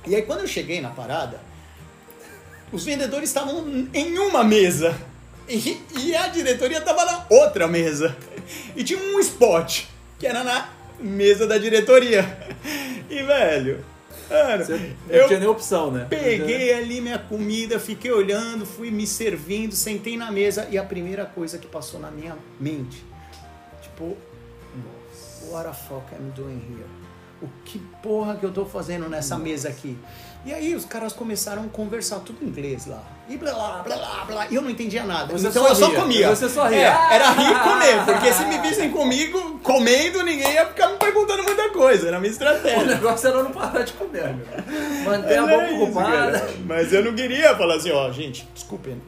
[0.07, 1.39] E aí quando eu cheguei na parada,
[2.71, 4.95] os vendedores estavam em uma mesa
[5.49, 8.15] e, e a diretoria estava na outra mesa.
[8.75, 9.85] E tinha um spot
[10.17, 12.37] que era na mesa da diretoria.
[13.09, 13.83] E, velho,
[14.29, 14.73] mano, Você
[15.07, 16.05] não eu tinha nem opção, né?
[16.09, 21.25] peguei ali minha comida, fiquei olhando, fui me servindo, sentei na mesa e a primeira
[21.25, 23.03] coisa que passou na minha mente,
[23.81, 24.15] tipo,
[25.49, 26.85] what the fuck I'm doing here?
[27.41, 29.97] O que porra que eu tô fazendo nessa mesa aqui?
[30.45, 33.03] E aí os caras começaram a conversar tudo em inglês lá.
[33.27, 34.47] E blá blá blá blá blá.
[34.49, 35.31] E eu não entendia nada.
[35.33, 35.99] Você então só eu só ria.
[35.99, 36.29] comia.
[36.29, 36.79] Você só ria.
[36.79, 38.05] É, era rir e comer.
[38.05, 42.07] Porque se me vissem comigo, comendo, ninguém ia ficar me perguntando muita coisa.
[42.07, 42.83] Era a minha O estratégia.
[42.85, 45.03] negócio era não parar de comer, meu.
[45.03, 46.49] Manter a boca ocupada.
[46.65, 49.01] Mas eu não queria falar assim, ó, gente, desculpem.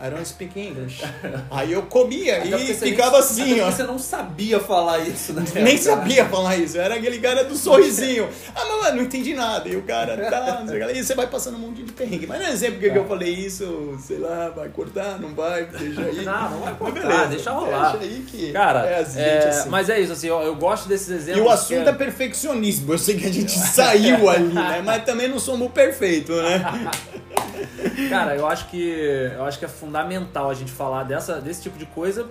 [0.00, 1.02] I don't speak English.
[1.50, 3.70] Aí eu comia Até e ficava nem- assim, ó.
[3.70, 5.44] Você não sabia falar isso, né?
[5.56, 8.28] Nem sabia falar isso, era aquele cara do sorrisinho.
[8.54, 9.68] Ah, mas mano, não entendi nada.
[9.68, 10.92] E o cara, tá, não sei o que lá.
[10.92, 12.28] E você vai passando um monte de perrengue.
[12.28, 15.64] Mas não é sempre porque que eu falei isso, sei lá, vai cortar, não vai,
[15.66, 16.24] deixa aí.
[16.24, 17.96] Não, não vai cortar, deixa rolar.
[17.96, 19.68] Deixa aí que Cara, é é, assim.
[19.68, 21.44] mas é isso, assim, eu, eu gosto desses exemplos.
[21.44, 22.92] E o assunto que é perfeccionismo.
[22.92, 24.80] Eu sei que a gente saiu ali, né?
[24.84, 26.64] Mas também não somos perfeitos, né?
[28.10, 28.90] Cara, eu acho que
[29.36, 32.26] eu acho que é fundamental a gente falar dessa, desse tipo de coisa,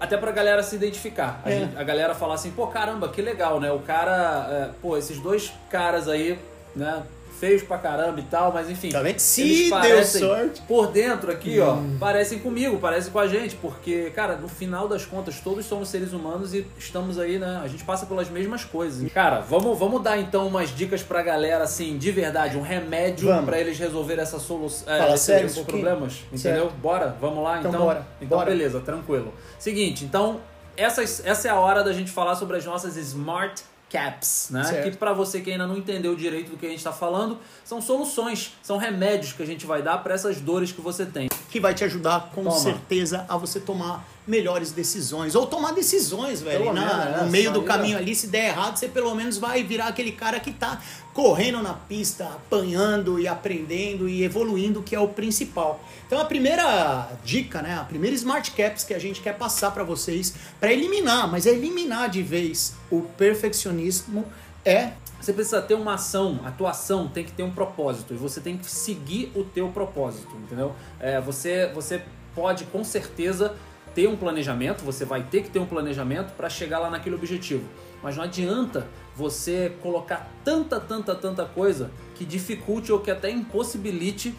[0.00, 1.40] até pra galera se identificar.
[1.44, 1.58] A, É.
[1.60, 3.70] gente- a galera falar assim, pô, caramba, que legal, né?
[3.72, 6.38] O cara, é, pô, esses dois caras aí,
[6.74, 7.02] né?
[7.38, 8.88] Feios pra caramba e tal, mas enfim.
[8.90, 9.12] Tá vendo?
[9.12, 10.62] eles Se deu sorte.
[10.62, 11.96] Por dentro aqui, ó, Hum.
[12.00, 16.12] parecem comigo, parecem com a gente, porque, cara, no final das contas, todos somos seres
[16.12, 17.60] humanos e estamos aí, né?
[17.62, 19.10] A gente passa pelas mesmas coisas.
[19.12, 23.58] Cara, vamos, vamos dar então umas dicas pra galera, assim, de verdade, um remédio pra
[23.58, 26.62] eles resolverem essa solução, Fala esses, sério um problemas, entendeu?
[26.64, 26.74] Certo.
[26.80, 27.70] Bora, vamos lá então.
[27.70, 28.50] Então bora, Então bora.
[28.50, 29.32] beleza, tranquilo.
[29.58, 30.40] Seguinte, então
[30.76, 31.02] essa
[31.48, 34.64] é a hora da gente falar sobre as nossas smart Caps, né?
[34.64, 34.90] Certo.
[34.90, 37.80] Que para você que ainda não entendeu direito do que a gente está falando, são
[37.80, 41.28] soluções, são remédios que a gente vai dar para essas dores que você tem.
[41.50, 42.56] que vai te ajudar com Toma.
[42.58, 45.34] certeza a você tomar melhores decisões.
[45.34, 46.72] Ou tomar decisões, velho.
[46.72, 49.86] Na- no meio isso do caminho ali, se der errado, você pelo menos vai virar
[49.88, 50.80] aquele cara que tá
[51.14, 55.82] correndo na pista, apanhando e aprendendo e evoluindo, que é o principal.
[56.06, 59.82] Então a primeira dica, né, a primeira Smart Caps que a gente quer passar para
[59.82, 64.24] vocês, para eliminar, mas é eliminar de vez o perfeccionismo
[64.64, 68.16] é Você precisa ter uma ação, a tua ação tem que ter um propósito e
[68.16, 70.72] você tem que seguir o teu propósito, entendeu?
[71.00, 72.00] É, você, você
[72.36, 73.56] pode com certeza
[73.94, 77.64] ter um planejamento, você vai ter que ter um planejamento para chegar lá naquele objetivo.
[78.02, 84.34] Mas não adianta você colocar tanta, tanta, tanta coisa que dificulte ou que até impossibilite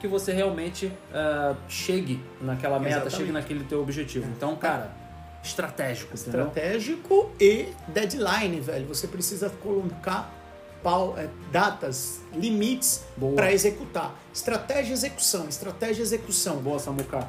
[0.00, 3.16] que você realmente é, chegue naquela meta, Exatamente.
[3.16, 4.26] chegue naquele teu objetivo.
[4.36, 4.92] Então, cara,
[5.42, 6.46] estratégico, entendeu?
[6.48, 8.86] estratégico e deadline, velho.
[8.86, 10.32] Você precisa colocar
[11.16, 14.14] é, datas, limites para executar.
[14.32, 16.56] Estratégia e execução, estratégia e execução.
[16.56, 17.28] Boa, Samuca.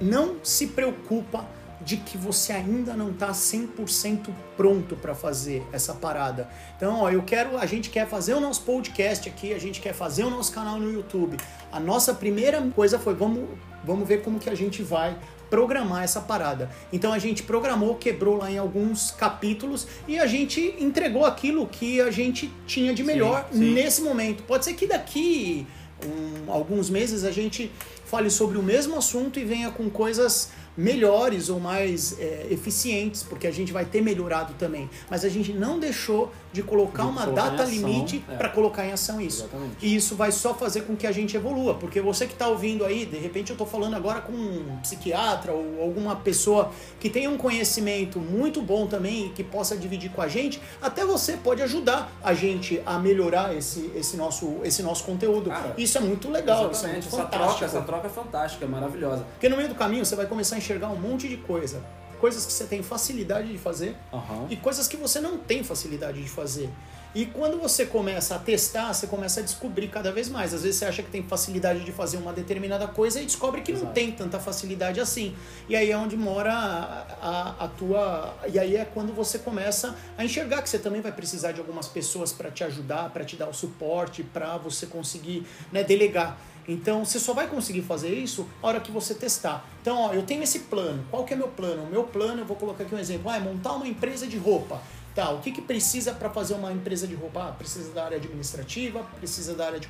[0.00, 1.46] Não se preocupa
[1.84, 6.48] de que você ainda não tá 100% pronto para fazer essa parada.
[6.76, 9.92] Então, ó, eu quero, a gente quer fazer o nosso podcast aqui, a gente quer
[9.92, 11.36] fazer o nosso canal no YouTube.
[11.72, 13.48] A nossa primeira coisa foi vamos,
[13.84, 15.16] vamos ver como que a gente vai
[15.50, 16.70] programar essa parada.
[16.92, 22.00] Então a gente programou, quebrou lá em alguns capítulos e a gente entregou aquilo que
[22.00, 23.74] a gente tinha de melhor Sim, sim.
[23.74, 24.44] nesse momento.
[24.44, 25.66] Pode ser que daqui
[26.06, 27.70] um, alguns meses a gente
[28.12, 33.46] fale sobre o mesmo assunto e venha com coisas melhores ou mais é, eficientes, porque
[33.46, 34.88] a gente vai ter melhorado também.
[35.10, 38.36] Mas a gente não deixou de colocar De uma colocar data ação, limite é.
[38.36, 39.42] para colocar em ação isso.
[39.42, 39.76] Exatamente.
[39.80, 42.84] E isso vai só fazer com que a gente evolua, porque você que está ouvindo
[42.84, 47.30] aí, de repente eu estou falando agora com um psiquiatra ou alguma pessoa que tenha
[47.30, 51.62] um conhecimento muito bom também e que possa dividir com a gente, até você pode
[51.62, 55.48] ajudar a gente a melhorar esse, esse, nosso, esse nosso conteúdo.
[55.48, 57.58] Cara, isso é muito legal, isso é Exatamente, muito essa fantástico.
[57.58, 59.24] troca, essa troca é fantástica, é maravilhosa.
[59.32, 61.82] Porque no meio do caminho você vai começar a enxergar um monte de coisa.
[62.20, 64.46] Coisas que você tem facilidade de fazer Aham.
[64.48, 66.70] e coisas que você não tem facilidade de fazer.
[67.14, 70.54] E quando você começa a testar, você começa a descobrir cada vez mais.
[70.54, 73.72] Às vezes você acha que tem facilidade de fazer uma determinada coisa e descobre que
[73.72, 73.92] não Exato.
[73.92, 75.36] tem tanta facilidade assim.
[75.68, 78.34] E aí é onde mora a, a, a tua.
[78.50, 81.86] E aí é quando você começa a enxergar que você também vai precisar de algumas
[81.86, 86.38] pessoas para te ajudar, para te dar o suporte, para você conseguir né, delegar.
[86.66, 89.66] Então você só vai conseguir fazer isso a hora que você testar.
[89.82, 91.04] Então, ó, eu tenho esse plano.
[91.10, 91.82] Qual que é meu plano?
[91.82, 93.30] O meu plano, eu vou colocar aqui um exemplo.
[93.30, 94.80] Ah, é montar uma empresa de roupa.
[95.14, 97.48] Tá, o que, que precisa para fazer uma empresa de roupa?
[97.48, 99.88] Ah, precisa da área administrativa, precisa da área de,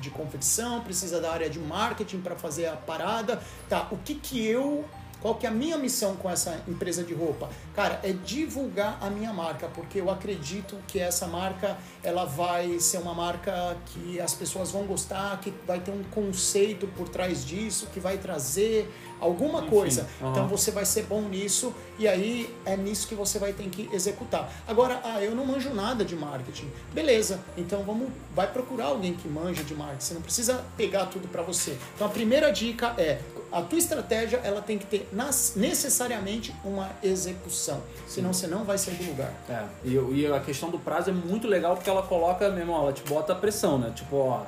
[0.00, 3.42] de confecção, precisa da área de marketing para fazer a parada.
[3.68, 4.84] Tá, o que que eu
[5.20, 7.50] qual que é a minha missão com essa empresa de roupa?
[7.74, 12.98] Cara, é divulgar a minha marca, porque eu acredito que essa marca ela vai ser
[12.98, 17.88] uma marca que as pessoas vão gostar, que vai ter um conceito por trás disso,
[17.92, 20.06] que vai trazer alguma Enfim, coisa.
[20.20, 23.88] Então você vai ser bom nisso e aí é nisso que você vai ter que
[23.92, 24.50] executar.
[24.66, 26.70] Agora, ah, eu não manjo nada de marketing.
[26.92, 30.00] Beleza, então vamos, vai procurar alguém que manja de marketing.
[30.04, 31.76] Você não precisa pegar tudo para você.
[31.94, 33.18] Então a primeira dica é
[33.52, 38.78] a tua estratégia ela tem que ter nas- necessariamente uma execução, senão você não vai
[38.78, 39.32] sair do lugar.
[39.48, 42.80] É, e, e a questão do prazo é muito legal porque ela coloca, meu irmão,
[42.80, 43.92] ela te bota a pressão, né?
[43.94, 44.42] Tipo, ó,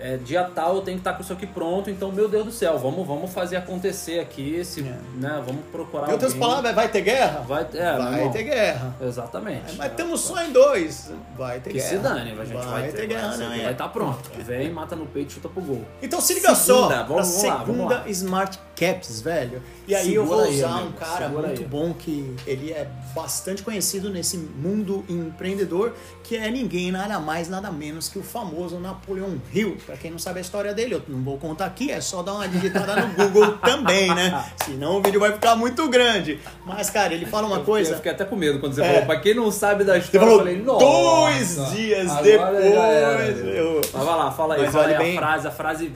[0.00, 2.52] é, dia tal eu tenho que estar com isso aqui pronto, então, meu Deus do
[2.52, 4.96] céu, vamos, vamos fazer acontecer aqui, esse, É.
[5.16, 5.42] né?
[5.46, 7.40] Vamos procurar Em outras palavras, vai ter guerra?
[7.46, 8.94] Vai, é, vai ter guerra.
[9.00, 9.76] Exatamente.
[9.76, 11.12] Mas temos só em dois.
[11.36, 11.88] Vai ter que guerra.
[11.88, 13.70] se dane, a gente vai, ter, guerra, vai, não vai é?
[13.72, 14.30] estar pronto.
[14.38, 15.84] Vem, mata no peito e chuta pro gol.
[16.02, 18.08] Então se liga só Segunda, pra vamos- vamos lá, vamos segunda lá.
[18.08, 19.62] Smart Caps, velho.
[19.86, 21.68] E aí eu Segura vou aí, usar amigo, um cara segura muito aí.
[21.68, 27.70] bom que ele é bastante conhecido nesse mundo empreendedor, que é ninguém nada mais nada
[27.70, 29.76] menos que o famoso Napoleon Hill.
[29.90, 32.34] Pra quem não sabe a história dele, eu não vou contar aqui, é só dar
[32.34, 34.44] uma digitada no Google também, né?
[34.64, 36.38] Senão o vídeo vai ficar muito grande.
[36.64, 37.96] Mas cara, ele fala uma Eu coisa.
[37.96, 38.86] fiquei até com medo quando você É.
[38.88, 39.06] falou.
[39.06, 40.84] Pra quem não sabe da história, falou eu falei, nossa.
[40.86, 43.44] dois dias depois.
[43.46, 45.92] eu- Mas vai lá, fala aí, Mas fala aí bem- a frase, a frase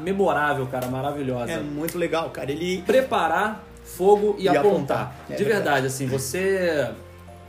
[0.00, 1.52] memorável, cara, maravilhosa.
[1.52, 2.50] É muito legal, cara.
[2.50, 4.70] Ele Preparar fogo e, E apontar.
[4.72, 5.14] apontar.
[5.28, 5.64] É De verdade.
[5.64, 6.88] verdade, assim, você.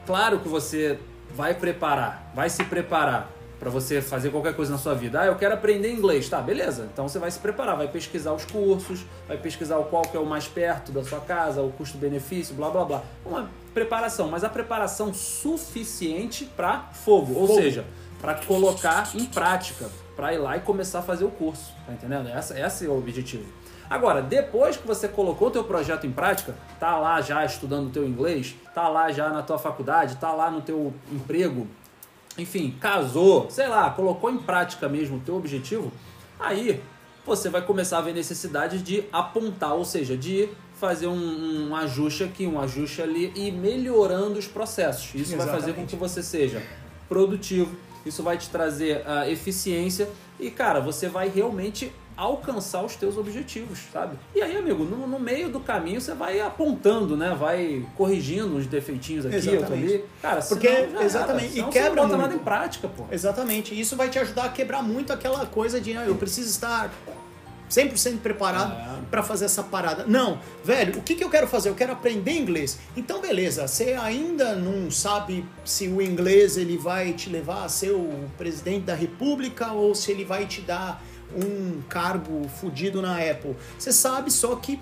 [0.05, 0.99] Claro que você
[1.33, 3.29] vai preparar, vai se preparar
[3.63, 5.21] pra você fazer qualquer coisa na sua vida.
[5.21, 6.41] Ah, eu quero aprender inglês, tá?
[6.41, 6.89] Beleza.
[6.91, 10.19] Então você vai se preparar, vai pesquisar os cursos, vai pesquisar o qual que é
[10.19, 13.03] o mais perto da sua casa, o custo-benefício, blá blá blá.
[13.25, 17.61] Uma preparação, mas a preparação suficiente pra fogo, ou Fogo.
[17.61, 17.85] seja,
[18.19, 22.27] pra colocar em prática, pra ir lá e começar a fazer o curso, tá entendendo?
[22.27, 23.45] Essa, esse é o objetivo.
[23.89, 27.89] Agora, depois que você colocou o teu projeto em prática, tá lá já estudando o
[27.89, 31.67] teu inglês, tá lá já na tua faculdade, tá lá no teu emprego,
[32.37, 35.91] enfim, casou, sei lá, colocou em prática mesmo o teu objetivo,
[36.39, 36.81] aí
[37.25, 42.23] você vai começar a ver necessidade de apontar, ou seja, de fazer um, um ajuste
[42.23, 45.15] aqui, um ajuste ali e melhorando os processos.
[45.15, 45.45] Isso Exatamente.
[45.45, 46.61] vai fazer com que você seja
[47.07, 53.17] produtivo, isso vai te trazer uh, eficiência e, cara, você vai realmente alcançar os teus
[53.17, 54.17] objetivos, sabe?
[54.35, 57.35] E aí, amigo, no, no, meio do caminho você vai apontando, né?
[57.37, 60.03] Vai corrigindo uns defeitinhos aqui, outro ali.
[60.21, 60.67] Cara, porque
[61.01, 61.69] exatamente era.
[61.69, 63.05] e quebra não bota nada em prática, pô.
[63.11, 63.79] Exatamente.
[63.79, 66.91] Isso vai te ajudar a quebrar muito aquela coisa de ah, eu preciso estar
[67.73, 69.05] 100% preparado é.
[69.09, 70.05] para fazer essa parada.
[70.05, 71.69] Não, velho, o que, que eu quero fazer?
[71.69, 72.77] Eu quero aprender inglês.
[72.95, 77.91] Então, beleza, você ainda não sabe se o inglês ele vai te levar a ser
[77.91, 81.01] o presidente da república ou se ele vai te dar
[81.35, 83.55] um cargo fudido na Apple.
[83.77, 84.79] Você sabe só que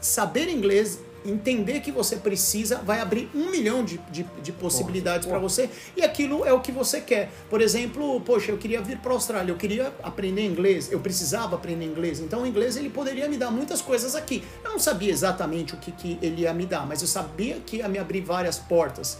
[0.00, 5.38] saber inglês entender que você precisa vai abrir um milhão de, de, de possibilidades para
[5.38, 7.30] você e aquilo é o que você quer.
[7.48, 11.56] Por exemplo, poxa, eu queria vir para a Austrália, eu queria aprender inglês, eu precisava
[11.56, 14.42] aprender inglês, então o inglês ele poderia me dar muitas coisas aqui.
[14.64, 17.76] Eu não sabia exatamente o que, que ele ia me dar, mas eu sabia que
[17.76, 19.18] ia me abrir várias portas.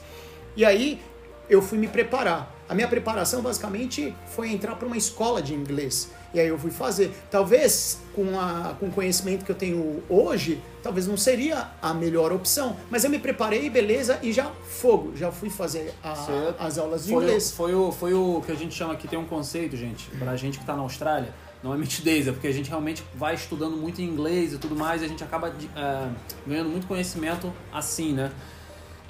[0.56, 1.00] E aí
[1.48, 2.56] eu fui me preparar.
[2.68, 6.08] A minha preparação basicamente foi entrar para uma escola de inglês.
[6.32, 7.12] E aí eu fui fazer.
[7.30, 12.32] Talvez com, a, com o conhecimento que eu tenho hoje, talvez não seria a melhor
[12.32, 12.76] opção.
[12.90, 15.16] Mas eu me preparei, beleza, e já fogo.
[15.16, 16.12] Já fui fazer a,
[16.58, 17.50] as aulas de foi inglês.
[17.50, 20.36] O, foi, o, foi o que a gente chama aqui, tem um conceito, gente, pra
[20.36, 21.34] gente que está na Austrália.
[21.62, 24.74] Não é mitidez, é porque a gente realmente vai estudando muito em inglês e tudo
[24.74, 26.08] mais, e a gente acaba é,
[26.46, 28.32] ganhando muito conhecimento assim, né?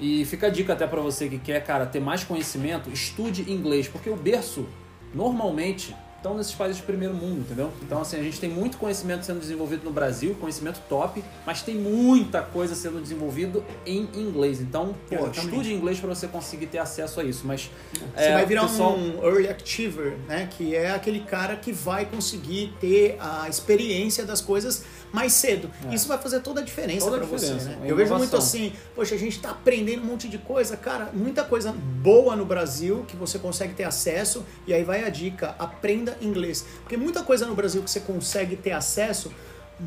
[0.01, 3.87] E fica a dica até para você que quer, cara, ter mais conhecimento, estude inglês,
[3.87, 4.65] porque o berço,
[5.13, 7.71] normalmente, estão nesses países de primeiro mundo, entendeu?
[7.81, 11.75] Então, assim, a gente tem muito conhecimento sendo desenvolvido no Brasil, conhecimento top, mas tem
[11.75, 14.61] muita coisa sendo desenvolvido em inglês.
[14.61, 17.45] Então, pô, estude inglês para você conseguir ter acesso a isso.
[17.45, 17.71] Mas
[18.15, 18.95] você é, vai virar pessoal...
[18.95, 20.47] um early achiever, né?
[20.55, 25.69] Que é aquele cara que vai conseguir ter a experiência das coisas mais cedo.
[25.89, 25.93] É.
[25.93, 27.77] Isso vai fazer toda a diferença para você, né?
[27.83, 31.43] Eu vejo muito assim, poxa, a gente está aprendendo um monte de coisa, cara, muita
[31.43, 36.17] coisa boa no Brasil que você consegue ter acesso, e aí vai a dica, aprenda
[36.21, 36.65] inglês.
[36.81, 39.31] Porque muita coisa no Brasil que você consegue ter acesso,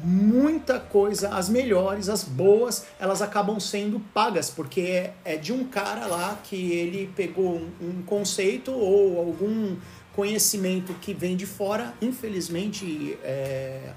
[0.03, 5.65] muita coisa, as melhores, as boas, elas acabam sendo pagas, porque é, é de um
[5.65, 9.77] cara lá que ele pegou um, um conceito ou algum
[10.15, 13.93] conhecimento que vem de fora, infelizmente é,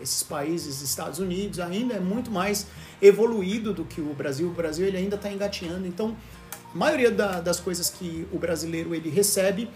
[0.00, 2.66] esses países, Estados Unidos, ainda é muito mais
[3.00, 4.48] evoluído do que o Brasil.
[4.48, 5.86] O Brasil ele ainda está engatinhando.
[5.86, 6.16] Então,
[6.72, 9.68] a maioria da, das coisas que o brasileiro ele recebe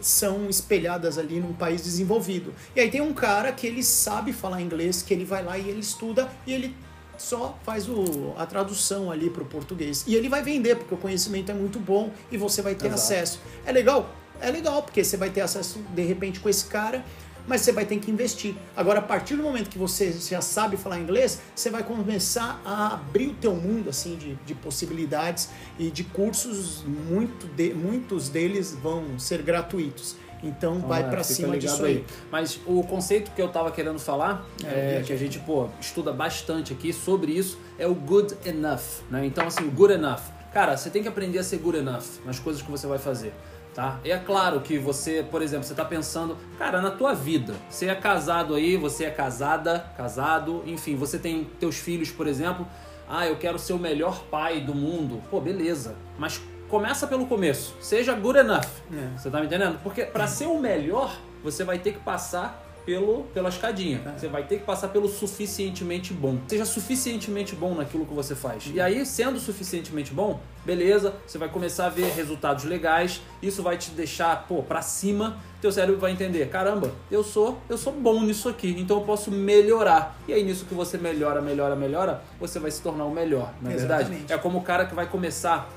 [0.00, 2.52] são espelhadas ali num país desenvolvido.
[2.74, 5.68] E aí tem um cara que ele sabe falar inglês, que ele vai lá e
[5.68, 6.74] ele estuda e ele
[7.16, 10.04] só faz o, a tradução ali para o português.
[10.06, 13.00] E ele vai vender, porque o conhecimento é muito bom e você vai ter Exato.
[13.00, 13.40] acesso.
[13.64, 14.14] É legal?
[14.40, 17.02] É legal, porque você vai ter acesso de repente com esse cara
[17.46, 18.54] mas você vai ter que investir.
[18.76, 22.94] Agora, a partir do momento que você já sabe falar inglês, você vai começar a
[22.94, 28.72] abrir o teu mundo assim de, de possibilidades e de cursos, muito de, muitos deles
[28.74, 30.16] vão ser gratuitos.
[30.42, 31.96] Então vai para cima disso aí.
[31.96, 32.04] aí.
[32.30, 36.12] Mas o conceito que eu tava querendo falar, é, é, que a gente pô, estuda
[36.12, 39.02] bastante aqui sobre isso, é o good enough.
[39.10, 39.26] Né?
[39.26, 40.20] Então, assim, o good enough.
[40.52, 43.32] Cara, você tem que aprender a ser good enough nas coisas que você vai fazer.
[43.76, 44.00] Tá?
[44.02, 47.54] E é claro que você, por exemplo, você está pensando, cara, na tua vida.
[47.68, 52.66] Você é casado aí, você é casada, casado, enfim, você tem teus filhos, por exemplo.
[53.06, 55.22] Ah, eu quero ser o melhor pai do mundo.
[55.30, 55.94] Pô, beleza.
[56.18, 57.76] Mas começa pelo começo.
[57.78, 58.64] Seja good enough.
[58.90, 59.18] É.
[59.18, 59.78] Você tá me entendendo?
[59.82, 64.00] Porque para ser o melhor, você vai ter que passar pelo, pela escadinha.
[64.06, 64.18] É.
[64.18, 66.38] Você vai ter que passar pelo suficientemente bom.
[66.46, 68.70] Seja suficientemente bom naquilo que você faz.
[68.72, 73.20] E aí, sendo suficientemente bom, beleza, você vai começar a ver resultados legais.
[73.42, 75.36] Isso vai te deixar, pô, pra cima.
[75.60, 79.32] Teu cérebro vai entender, caramba, eu sou, eu sou bom nisso aqui, então eu posso
[79.32, 80.16] melhorar.
[80.28, 83.72] E aí nisso que você melhora, melhora, melhora, você vai se tornar o melhor, na
[83.72, 84.24] é verdade.
[84.28, 85.68] É como o cara que vai começar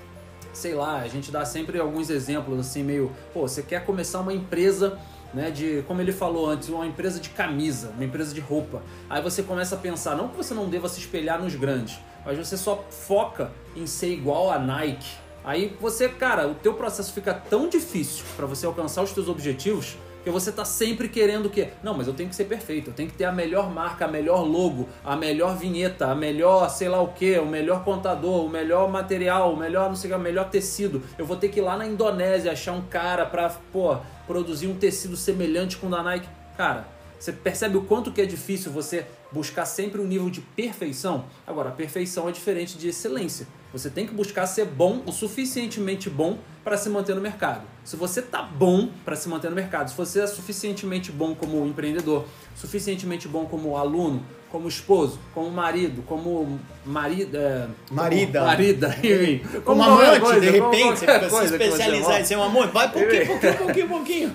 [0.51, 4.33] sei lá, a gente dá sempre alguns exemplos assim meio, pô, você quer começar uma
[4.33, 4.99] empresa
[5.33, 8.81] né, de, como ele falou antes, uma empresa de camisa, uma empresa de roupa.
[9.09, 12.37] Aí você começa a pensar, não que você não deva se espelhar nos grandes, mas
[12.37, 15.17] você só foca em ser igual a Nike.
[15.43, 19.97] Aí você, cara, o teu processo fica tão difícil para você alcançar os teus objetivos
[20.19, 21.69] porque você tá sempre querendo o quê?
[21.81, 24.07] Não, mas eu tenho que ser perfeito, eu tenho que ter a melhor marca, a
[24.07, 28.49] melhor logo, a melhor vinheta, a melhor sei lá o que, o melhor contador, o
[28.49, 31.01] melhor material, o melhor não sei o que, o melhor tecido.
[31.17, 34.75] Eu vou ter que ir lá na Indonésia achar um cara pra, pô, produzir um
[34.75, 36.27] tecido semelhante com o da Nike.
[36.57, 36.85] Cara,
[37.19, 41.25] Você percebe o quanto que é difícil você buscar sempre um nível de perfeição?
[41.45, 43.45] Agora, a perfeição é diferente de excelência.
[43.71, 47.61] Você tem que buscar ser bom, o suficientemente bom para se manter no mercado.
[47.83, 51.65] Se você tá bom para se manter no mercado, se você é suficientemente bom como
[51.65, 58.87] empreendedor, suficientemente bom como aluno, como esposo, como marido, como marido, é, marida, como marida,
[59.03, 62.73] enfim, como, como amante, coisa, de repente, você fica se especializar em ser um amante,
[62.73, 64.33] vai pouquinho, pouquinho, pouquinho, pouquinho.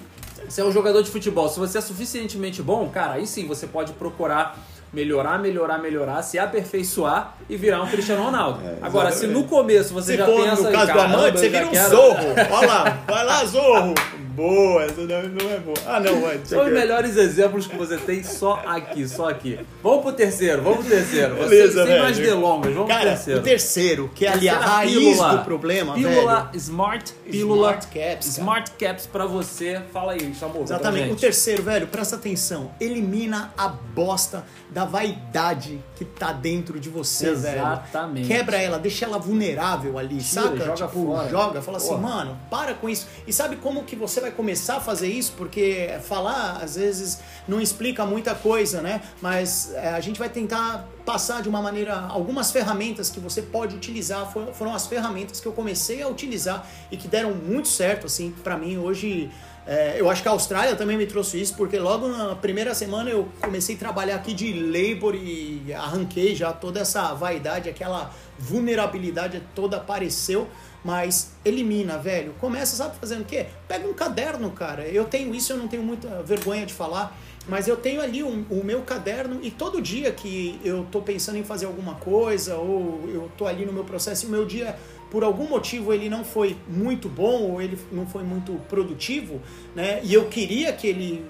[0.48, 3.66] Você é um jogador de futebol, se você é suficientemente bom, cara, aí sim você
[3.66, 4.56] pode procurar
[4.94, 8.60] melhorar, melhorar, melhorar, se aperfeiçoar e virar um Cristiano Ronaldo.
[8.64, 10.62] É, Agora, se no começo você se já for, pensa...
[10.62, 11.90] no caso do amante, você vira um quero...
[11.90, 12.28] zorro.
[12.52, 13.94] Olha lá, vai lá, zorro.
[14.34, 15.76] Boa, essa não é boa.
[15.86, 16.40] Ah, não, mano.
[16.44, 19.60] São os melhores exemplos que você tem só aqui, só aqui.
[19.82, 21.34] Vamos pro terceiro, vamos pro terceiro.
[21.36, 23.40] Beleza, sem, sem mais delongas, vamos Cara, pro terceiro.
[23.40, 26.56] o terceiro, que é ali a raiz pílula, do problema, pílula velho.
[26.56, 28.26] Smart Pílula Smart Caps.
[28.26, 29.80] Smart Caps pra você.
[29.92, 30.62] Fala aí, chamou.
[30.62, 31.12] Exatamente.
[31.12, 32.72] O terceiro, velho, presta atenção.
[32.80, 37.54] Elimina a bosta da vaidade que tá dentro de você, Exatamente.
[37.54, 37.66] velho.
[37.72, 38.28] Exatamente.
[38.28, 40.56] Quebra ela, deixa ela vulnerável ali, Tira, saca?
[40.56, 41.28] Joga tipo, fora.
[41.28, 41.98] joga, fala assim, Porra.
[42.08, 43.06] assim, mano, para com isso.
[43.26, 45.34] E sabe como que você vai começar a fazer isso?
[45.36, 49.02] Porque falar, às vezes, não explica muita coisa, né?
[49.20, 53.76] Mas é, a gente vai tentar passar de uma maneira algumas ferramentas que você pode
[53.76, 58.06] utilizar foram, foram as ferramentas que eu comecei a utilizar e que deram muito certo
[58.06, 59.30] assim para mim hoje
[59.66, 63.08] é, eu acho que a Austrália também me trouxe isso, porque logo na primeira semana
[63.08, 69.42] eu comecei a trabalhar aqui de labor e arranquei já toda essa vaidade, aquela vulnerabilidade
[69.54, 70.48] toda apareceu,
[70.84, 72.34] mas elimina, velho.
[72.38, 73.46] Começa, sabe, fazendo o quê?
[73.66, 74.86] Pega um caderno, cara.
[74.86, 77.18] Eu tenho isso, eu não tenho muita vergonha de falar,
[77.48, 81.38] mas eu tenho ali um, o meu caderno e todo dia que eu tô pensando
[81.38, 84.78] em fazer alguma coisa ou eu tô ali no meu processo e o meu dia
[85.14, 89.40] por algum motivo ele não foi muito bom ou ele não foi muito produtivo,
[89.72, 90.00] né?
[90.02, 91.24] E eu queria que ele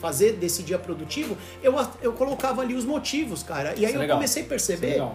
[0.00, 3.72] fazer desse dia produtivo, eu, eu colocava ali os motivos, cara.
[3.76, 4.16] E aí Isso é eu legal.
[4.16, 5.08] comecei a perceber é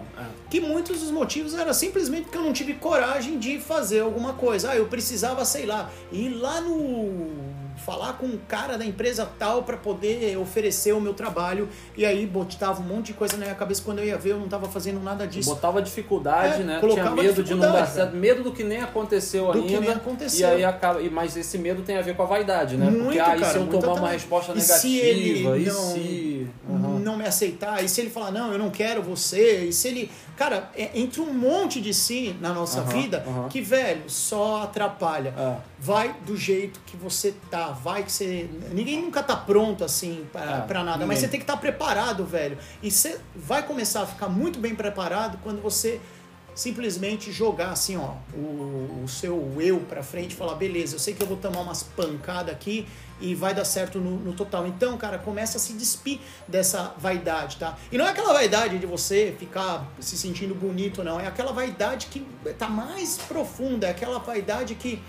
[0.48, 4.70] que muitos dos motivos eram simplesmente porque eu não tive coragem de fazer alguma coisa.
[4.70, 7.49] Ah, eu precisava, sei lá, ir lá no
[7.84, 11.68] falar com o cara da empresa tal para poder oferecer o meu trabalho.
[11.96, 13.82] E aí botava um monte de coisa na minha cabeça.
[13.84, 15.48] Quando eu ia ver, eu não estava fazendo nada disso.
[15.48, 16.80] Botava dificuldade, é, né?
[16.80, 18.16] Tinha medo de não dar certo.
[18.16, 19.68] Medo do que nem aconteceu do ainda.
[19.68, 20.48] Que nem aconteceu.
[20.48, 21.00] E aí acaba.
[21.10, 22.90] Mas esse medo tem a ver com a vaidade, né?
[22.90, 25.74] Muito, Porque ah, aí se eu tomar uma resposta e negativa, se ele e não,
[25.74, 26.39] se.
[26.68, 26.98] Uhum.
[26.98, 30.10] não me aceitar, e se ele falar, não, eu não quero você, e se ele.
[30.36, 33.48] Cara, é, entre um monte de si na nossa Uhum, vida uhum.
[33.48, 35.34] que, velho, só atrapalha.
[35.36, 35.56] É.
[35.78, 38.48] Vai do jeito que você tá, vai que você.
[38.72, 41.08] Ninguém nunca tá pronto assim pra, É, pra nada, ninguém.
[41.08, 42.56] mas você tem que estar preparado, velho.
[42.82, 46.00] E você vai começar a ficar muito bem preparado quando você
[46.60, 51.14] simplesmente jogar assim, ó, o, o seu eu pra frente e falar, beleza, eu sei
[51.14, 52.86] que eu vou tomar umas pancadas aqui
[53.18, 54.66] e vai dar certo no, no, total.
[54.66, 57.78] Então, cara, começa a se despir dessa vaidade, tá?
[57.90, 61.18] E não é aquela vaidade de você ficar se sentindo bonito, não.
[61.18, 62.26] É aquela vaidade que
[62.58, 65.02] tá mais profunda, é aquela vaidade que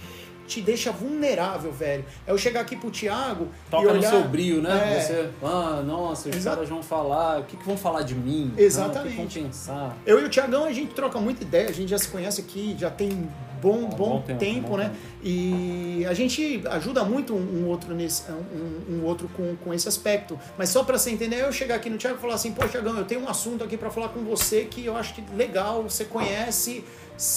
[0.51, 2.03] te deixa vulnerável, velho.
[2.27, 4.11] É eu chegar aqui pro Thiago Toca e olhar...
[4.11, 4.97] no seu brilho, né?
[4.97, 4.99] É.
[4.99, 6.57] Você, ah, nossa, os Exato.
[6.57, 8.53] caras vão falar, o que, que vão falar de mim?
[8.57, 8.97] Exatamente.
[8.97, 9.97] Ah, o que vão pensar?
[10.05, 12.75] Eu e o Thiagão, a gente troca muita ideia, a gente já se conhece aqui,
[12.77, 13.29] já tem
[13.61, 14.85] bom, bom, tempo, tempo, né?
[14.85, 14.97] tempo.
[15.23, 19.87] E a gente ajuda muito um, um outro nesse, um, um outro com, com esse
[19.87, 20.37] aspecto.
[20.57, 22.97] Mas só para você entender, eu chegar aqui no Thiago e falar assim, pô, Thiagão,
[22.97, 26.03] eu tenho um assunto aqui para falar com você que eu acho que legal, você
[26.03, 26.83] conhece,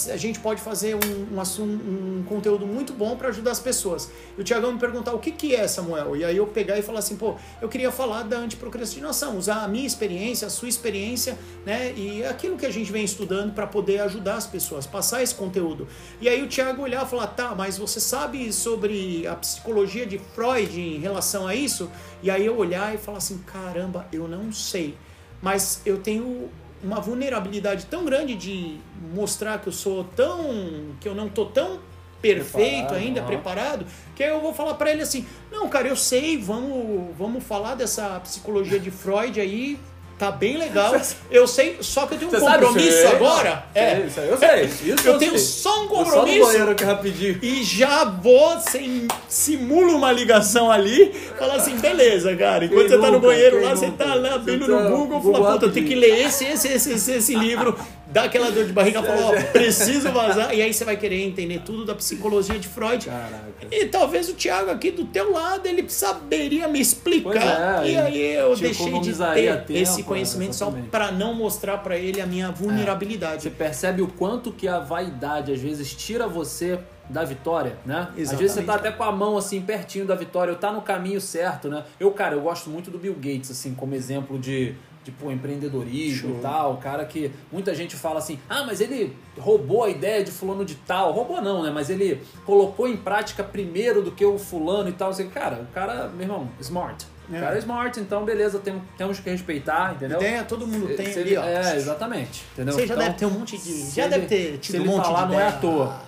[0.09, 4.09] a gente pode fazer um, um, assunto, um conteúdo muito bom para ajudar as pessoas.
[4.37, 6.15] E o Thiagão me perguntar o que, que é, Samuel?
[6.15, 9.67] E aí eu pegar e falar assim, pô, eu queria falar da antiprocrastinação, usar a
[9.67, 11.93] minha experiência, a sua experiência, né?
[11.95, 15.87] E aquilo que a gente vem estudando para poder ajudar as pessoas, passar esse conteúdo.
[16.19, 20.17] E aí o Thiago olhar e falar, tá, mas você sabe sobre a psicologia de
[20.17, 21.91] Freud em relação a isso?
[22.23, 24.97] E aí eu olhar e falar assim, caramba, eu não sei.
[25.41, 26.49] Mas eu tenho
[26.85, 28.77] uma vulnerabilidade tão grande de
[29.13, 30.95] mostrar que eu sou tão.
[31.01, 31.79] que eu não tô tão
[32.21, 33.27] perfeito Preparado, ainda, aham.
[33.27, 37.43] preparado, que aí eu vou falar para ele assim: não, cara, eu sei, vamos, vamos
[37.43, 39.79] falar dessa psicologia de Freud aí.
[40.17, 40.95] Tá bem legal.
[41.29, 42.63] Eu sei, só que eu tenho um Você sabe?
[42.65, 43.07] compromisso Sei.
[43.07, 43.65] agora.
[43.75, 44.63] É, Isso aí eu sei.
[44.93, 45.39] Isso eu tenho sei.
[45.39, 47.39] só um Vou Só no compromisso banheiro aqui rapidinho.
[47.41, 52.63] e já vou, sem, simula uma ligação ali, fala assim, beleza, cara.
[52.63, 53.27] Enquanto Quem você tá no nunca?
[53.27, 54.05] banheiro lá, você nunca?
[54.05, 56.45] tá lá Você abrindo tá no Google, Google fala, puta, eu tenho que ler esse,
[56.45, 57.77] esse, esse, esse, esse livro
[58.15, 60.55] dá aquela dor de barriga, fala, ó, preciso vazar.
[60.55, 63.07] E aí você vai querer entender tudo da psicologia de Freud.
[63.07, 63.67] Caraca.
[63.69, 67.85] E talvez o Thiago aqui do teu lado, ele saberia me explicar.
[67.85, 70.89] É, e aí eu deixei de ter tempo, esse conhecimento só exatamente.
[70.89, 73.43] para não mostrar para ele a minha vulnerabilidade.
[73.43, 78.07] Você percebe o quanto que a vaidade às vezes tira você da vitória, né?
[78.13, 78.41] Às Exatamente.
[78.41, 81.19] vezes você tá até com a mão assim pertinho da vitória, eu tá no caminho
[81.19, 81.83] certo, né?
[81.99, 84.73] Eu, cara, eu gosto muito do Bill Gates assim como exemplo de
[85.11, 86.37] pô, empreendedorismo Show.
[86.37, 90.23] e tal, o cara que muita gente fala assim: "Ah, mas ele roubou a ideia
[90.23, 91.11] de fulano de tal".
[91.11, 91.71] Roubou não, né?
[91.73, 95.73] Mas ele colocou em prática primeiro do que o fulano e tal, assim, cara, o
[95.73, 97.05] cara, meu irmão, smart.
[97.27, 97.39] O É.
[97.39, 100.19] cara é smart, então beleza, tem- temos que respeitar, entendeu?
[100.19, 101.43] Ideia todo mundo tem Se ali, ele- ó.
[101.43, 102.43] É, exatamente.
[102.53, 102.73] Entendeu?
[102.75, 103.89] Você já Então, deve ter um monte de.
[103.91, 105.47] Já ele- deve ter tido um monte falar, de não é ideia.
[105.57, 106.01] à toa.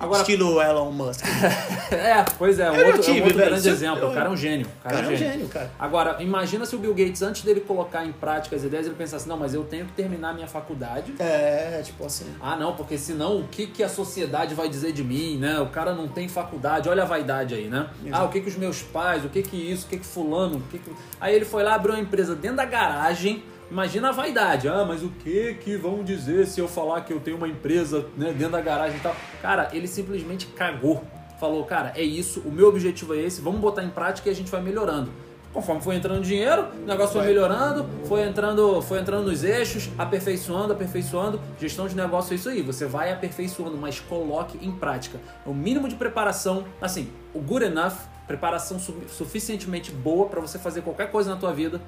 [0.00, 1.20] Agora- Estilo Elon Musk.
[1.92, 3.50] É, pois é, um Eu outro, é um tive, outro velho.
[3.50, 4.08] grande eu- exemplo.
[4.10, 4.66] O cara é um gênio.
[4.66, 5.70] O cara, Cara, é um gênio, cara.
[5.76, 9.28] Agora, imagina se o Bill Gates, antes dele colocar em prática as ideias, ele pensasse,
[9.28, 11.12] não, mas eu tenho que terminar a minha faculdade.
[11.18, 12.26] É, tipo assim.
[12.40, 15.58] Ah, não, porque senão o que, que a sociedade vai dizer de mim, né?
[15.58, 17.88] O cara não tem faculdade, olha a vaidade aí, né?
[18.06, 18.22] Exato.
[18.22, 20.58] Ah, o que, que os meus pais, o que que isso, o que que fulano,
[20.58, 20.92] o que que...
[21.20, 24.68] Aí ele foi lá, abriu uma empresa dentro da garagem, imagina a vaidade.
[24.68, 28.06] Ah, mas o que que vão dizer se eu falar que eu tenho uma empresa
[28.16, 29.14] né, dentro da garagem e tal?
[29.40, 31.04] Cara, ele simplesmente cagou.
[31.38, 34.34] Falou, cara, é isso, o meu objetivo é esse, vamos botar em prática e a
[34.34, 35.10] gente vai melhorando.
[35.54, 40.72] Conforme foi entrando dinheiro, o negócio foi melhorando, foi entrando, foi entrando nos eixos, aperfeiçoando,
[40.74, 41.40] aperfeiçoando.
[41.58, 45.18] Gestão de negócio é isso aí, você vai aperfeiçoando, mas coloque em prática.
[45.46, 47.94] O mínimo de preparação, assim, o good enough,
[48.28, 51.80] preparação su- suficientemente boa para você fazer qualquer coisa na tua vida.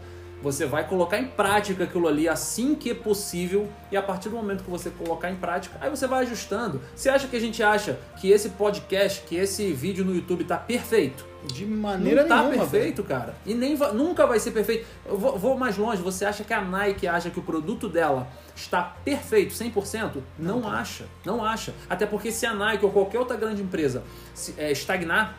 [0.42, 4.34] Você vai colocar em prática aquilo ali assim que é possível e a partir do
[4.36, 6.80] momento que você colocar em prática, aí você vai ajustando.
[6.96, 10.56] Você acha que a gente acha que esse podcast, que esse vídeo no YouTube tá
[10.56, 11.24] perfeito?
[11.46, 12.50] De maneira não tá nenhuma.
[12.64, 12.70] velho.
[12.70, 13.34] perfeito, cara.
[13.46, 14.86] E nem nunca vai ser perfeito.
[15.06, 16.00] Eu vou, vou mais longe.
[16.02, 20.18] Você acha que a Nike acha que o produto dela está perfeito, 100%?
[20.38, 21.04] Não, acha.
[21.24, 21.74] Não acha.
[21.90, 25.36] Até porque se a Nike ou qualquer outra grande empresa se- é, estagnar,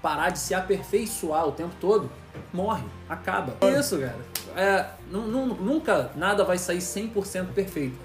[0.00, 2.10] parar de se aperfeiçoar o tempo todo,
[2.52, 3.54] morre, acaba.
[3.60, 4.16] É isso, cara.
[4.56, 7.96] É, nu- nu- nunca nada vai sair 100% perfeito.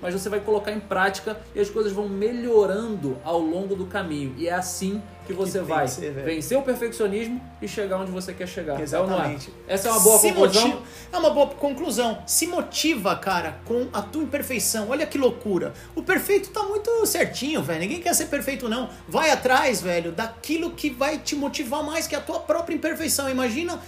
[0.00, 4.34] Mas você vai colocar em prática e as coisas vão melhorando ao longo do caminho.
[4.36, 8.10] E é assim que você tem vai que ser, vencer o perfeccionismo e chegar onde
[8.10, 8.72] você quer chegar.
[8.74, 8.82] Ou não é?
[8.82, 9.52] Exatamente.
[9.68, 10.68] Essa é uma boa Se conclusão.
[10.68, 12.18] motiva- é uma boa conclusão.
[12.26, 14.88] Se motiva, cara, com a tua imperfeição.
[14.90, 15.72] Olha que loucura.
[15.94, 17.80] O perfeito tá muito certinho, velho.
[17.80, 18.88] Ninguém quer ser perfeito, não.
[19.08, 23.28] Vai atrás, velho, daquilo que vai te motivar mais que a tua própria imperfeição.
[23.30, 23.80] Imagina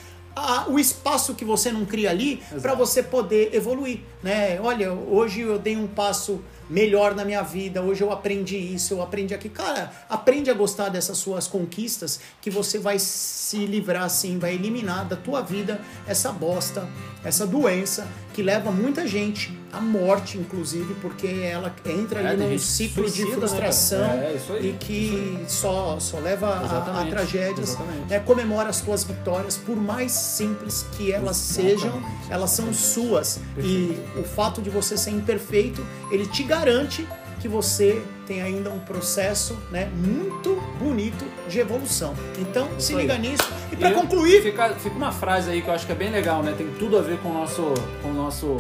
[0.69, 4.61] o espaço que você não cria ali para você poder evoluir, né?
[4.61, 9.03] Olha, hoje eu dei um passo melhor na minha vida, hoje eu aprendi isso, eu
[9.03, 9.49] aprendi aqui.
[9.49, 15.05] Cara, aprende a gostar dessas suas conquistas que você vai se livrar assim, vai eliminar
[15.07, 16.89] da tua vida essa bosta,
[17.25, 18.07] essa doença
[18.39, 23.25] que leva muita gente à morte, inclusive, porque ela entra É, ali num ciclo suicida,
[23.25, 24.15] de né, frustração cara?
[24.23, 27.71] É, aí, e que só, só leva a- a, Exatamente, tragédias.
[27.71, 28.07] exatamente.
[28.09, 28.21] né?
[28.21, 33.41] Comemora as tuas vitórias, por mais simples que elas sejam, elas são suas.
[33.59, 37.05] E o fato de você ser imperfeito, ele te garante
[37.41, 42.15] que você tem ainda um processo né, muito bonito de evolução.
[42.39, 43.03] Então, se aí.
[43.03, 43.49] liga nisso.
[43.73, 46.43] E para concluir, Fica, fica uma frase aí que eu acho que é bem legal,
[46.43, 46.55] né?
[46.57, 48.59] Tem tudo a ver com o nosso, com o nosso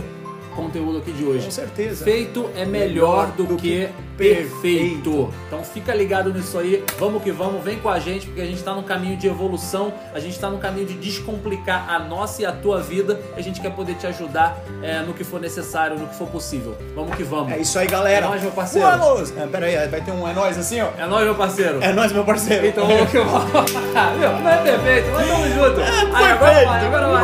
[0.58, 1.44] conteúdo aqui de hoje.
[1.44, 2.04] com certeza.
[2.04, 4.60] Feito é melhor do, do que, perfeito.
[4.60, 5.34] perfeito.
[5.46, 8.58] Então fica ligado nisso aí, vamos que vamos, vem com a gente, porque a gente
[8.58, 12.46] está no caminho de evolução, a gente está no caminho de descomplicar a nossa e
[12.46, 16.08] a tua vida, a gente quer poder te ajudar é, no que for necessário, no
[16.08, 16.76] que for possível.
[16.94, 17.52] Vamos que vamos.
[17.52, 18.26] É isso aí, galera.
[18.26, 18.88] É nóis, meu parceiro.
[18.88, 19.32] Vamos!
[19.36, 20.88] É, peraí, vai ter um é nóis assim, ó.
[20.98, 21.80] É nóis, meu parceiro.
[21.82, 22.66] É nóis, meu parceiro.
[22.66, 23.48] Então vamos que vamos.
[24.18, 25.80] Meu, não é perfeito, mas tamo junto.
[25.80, 27.22] É Aí, agora vai, agora vai.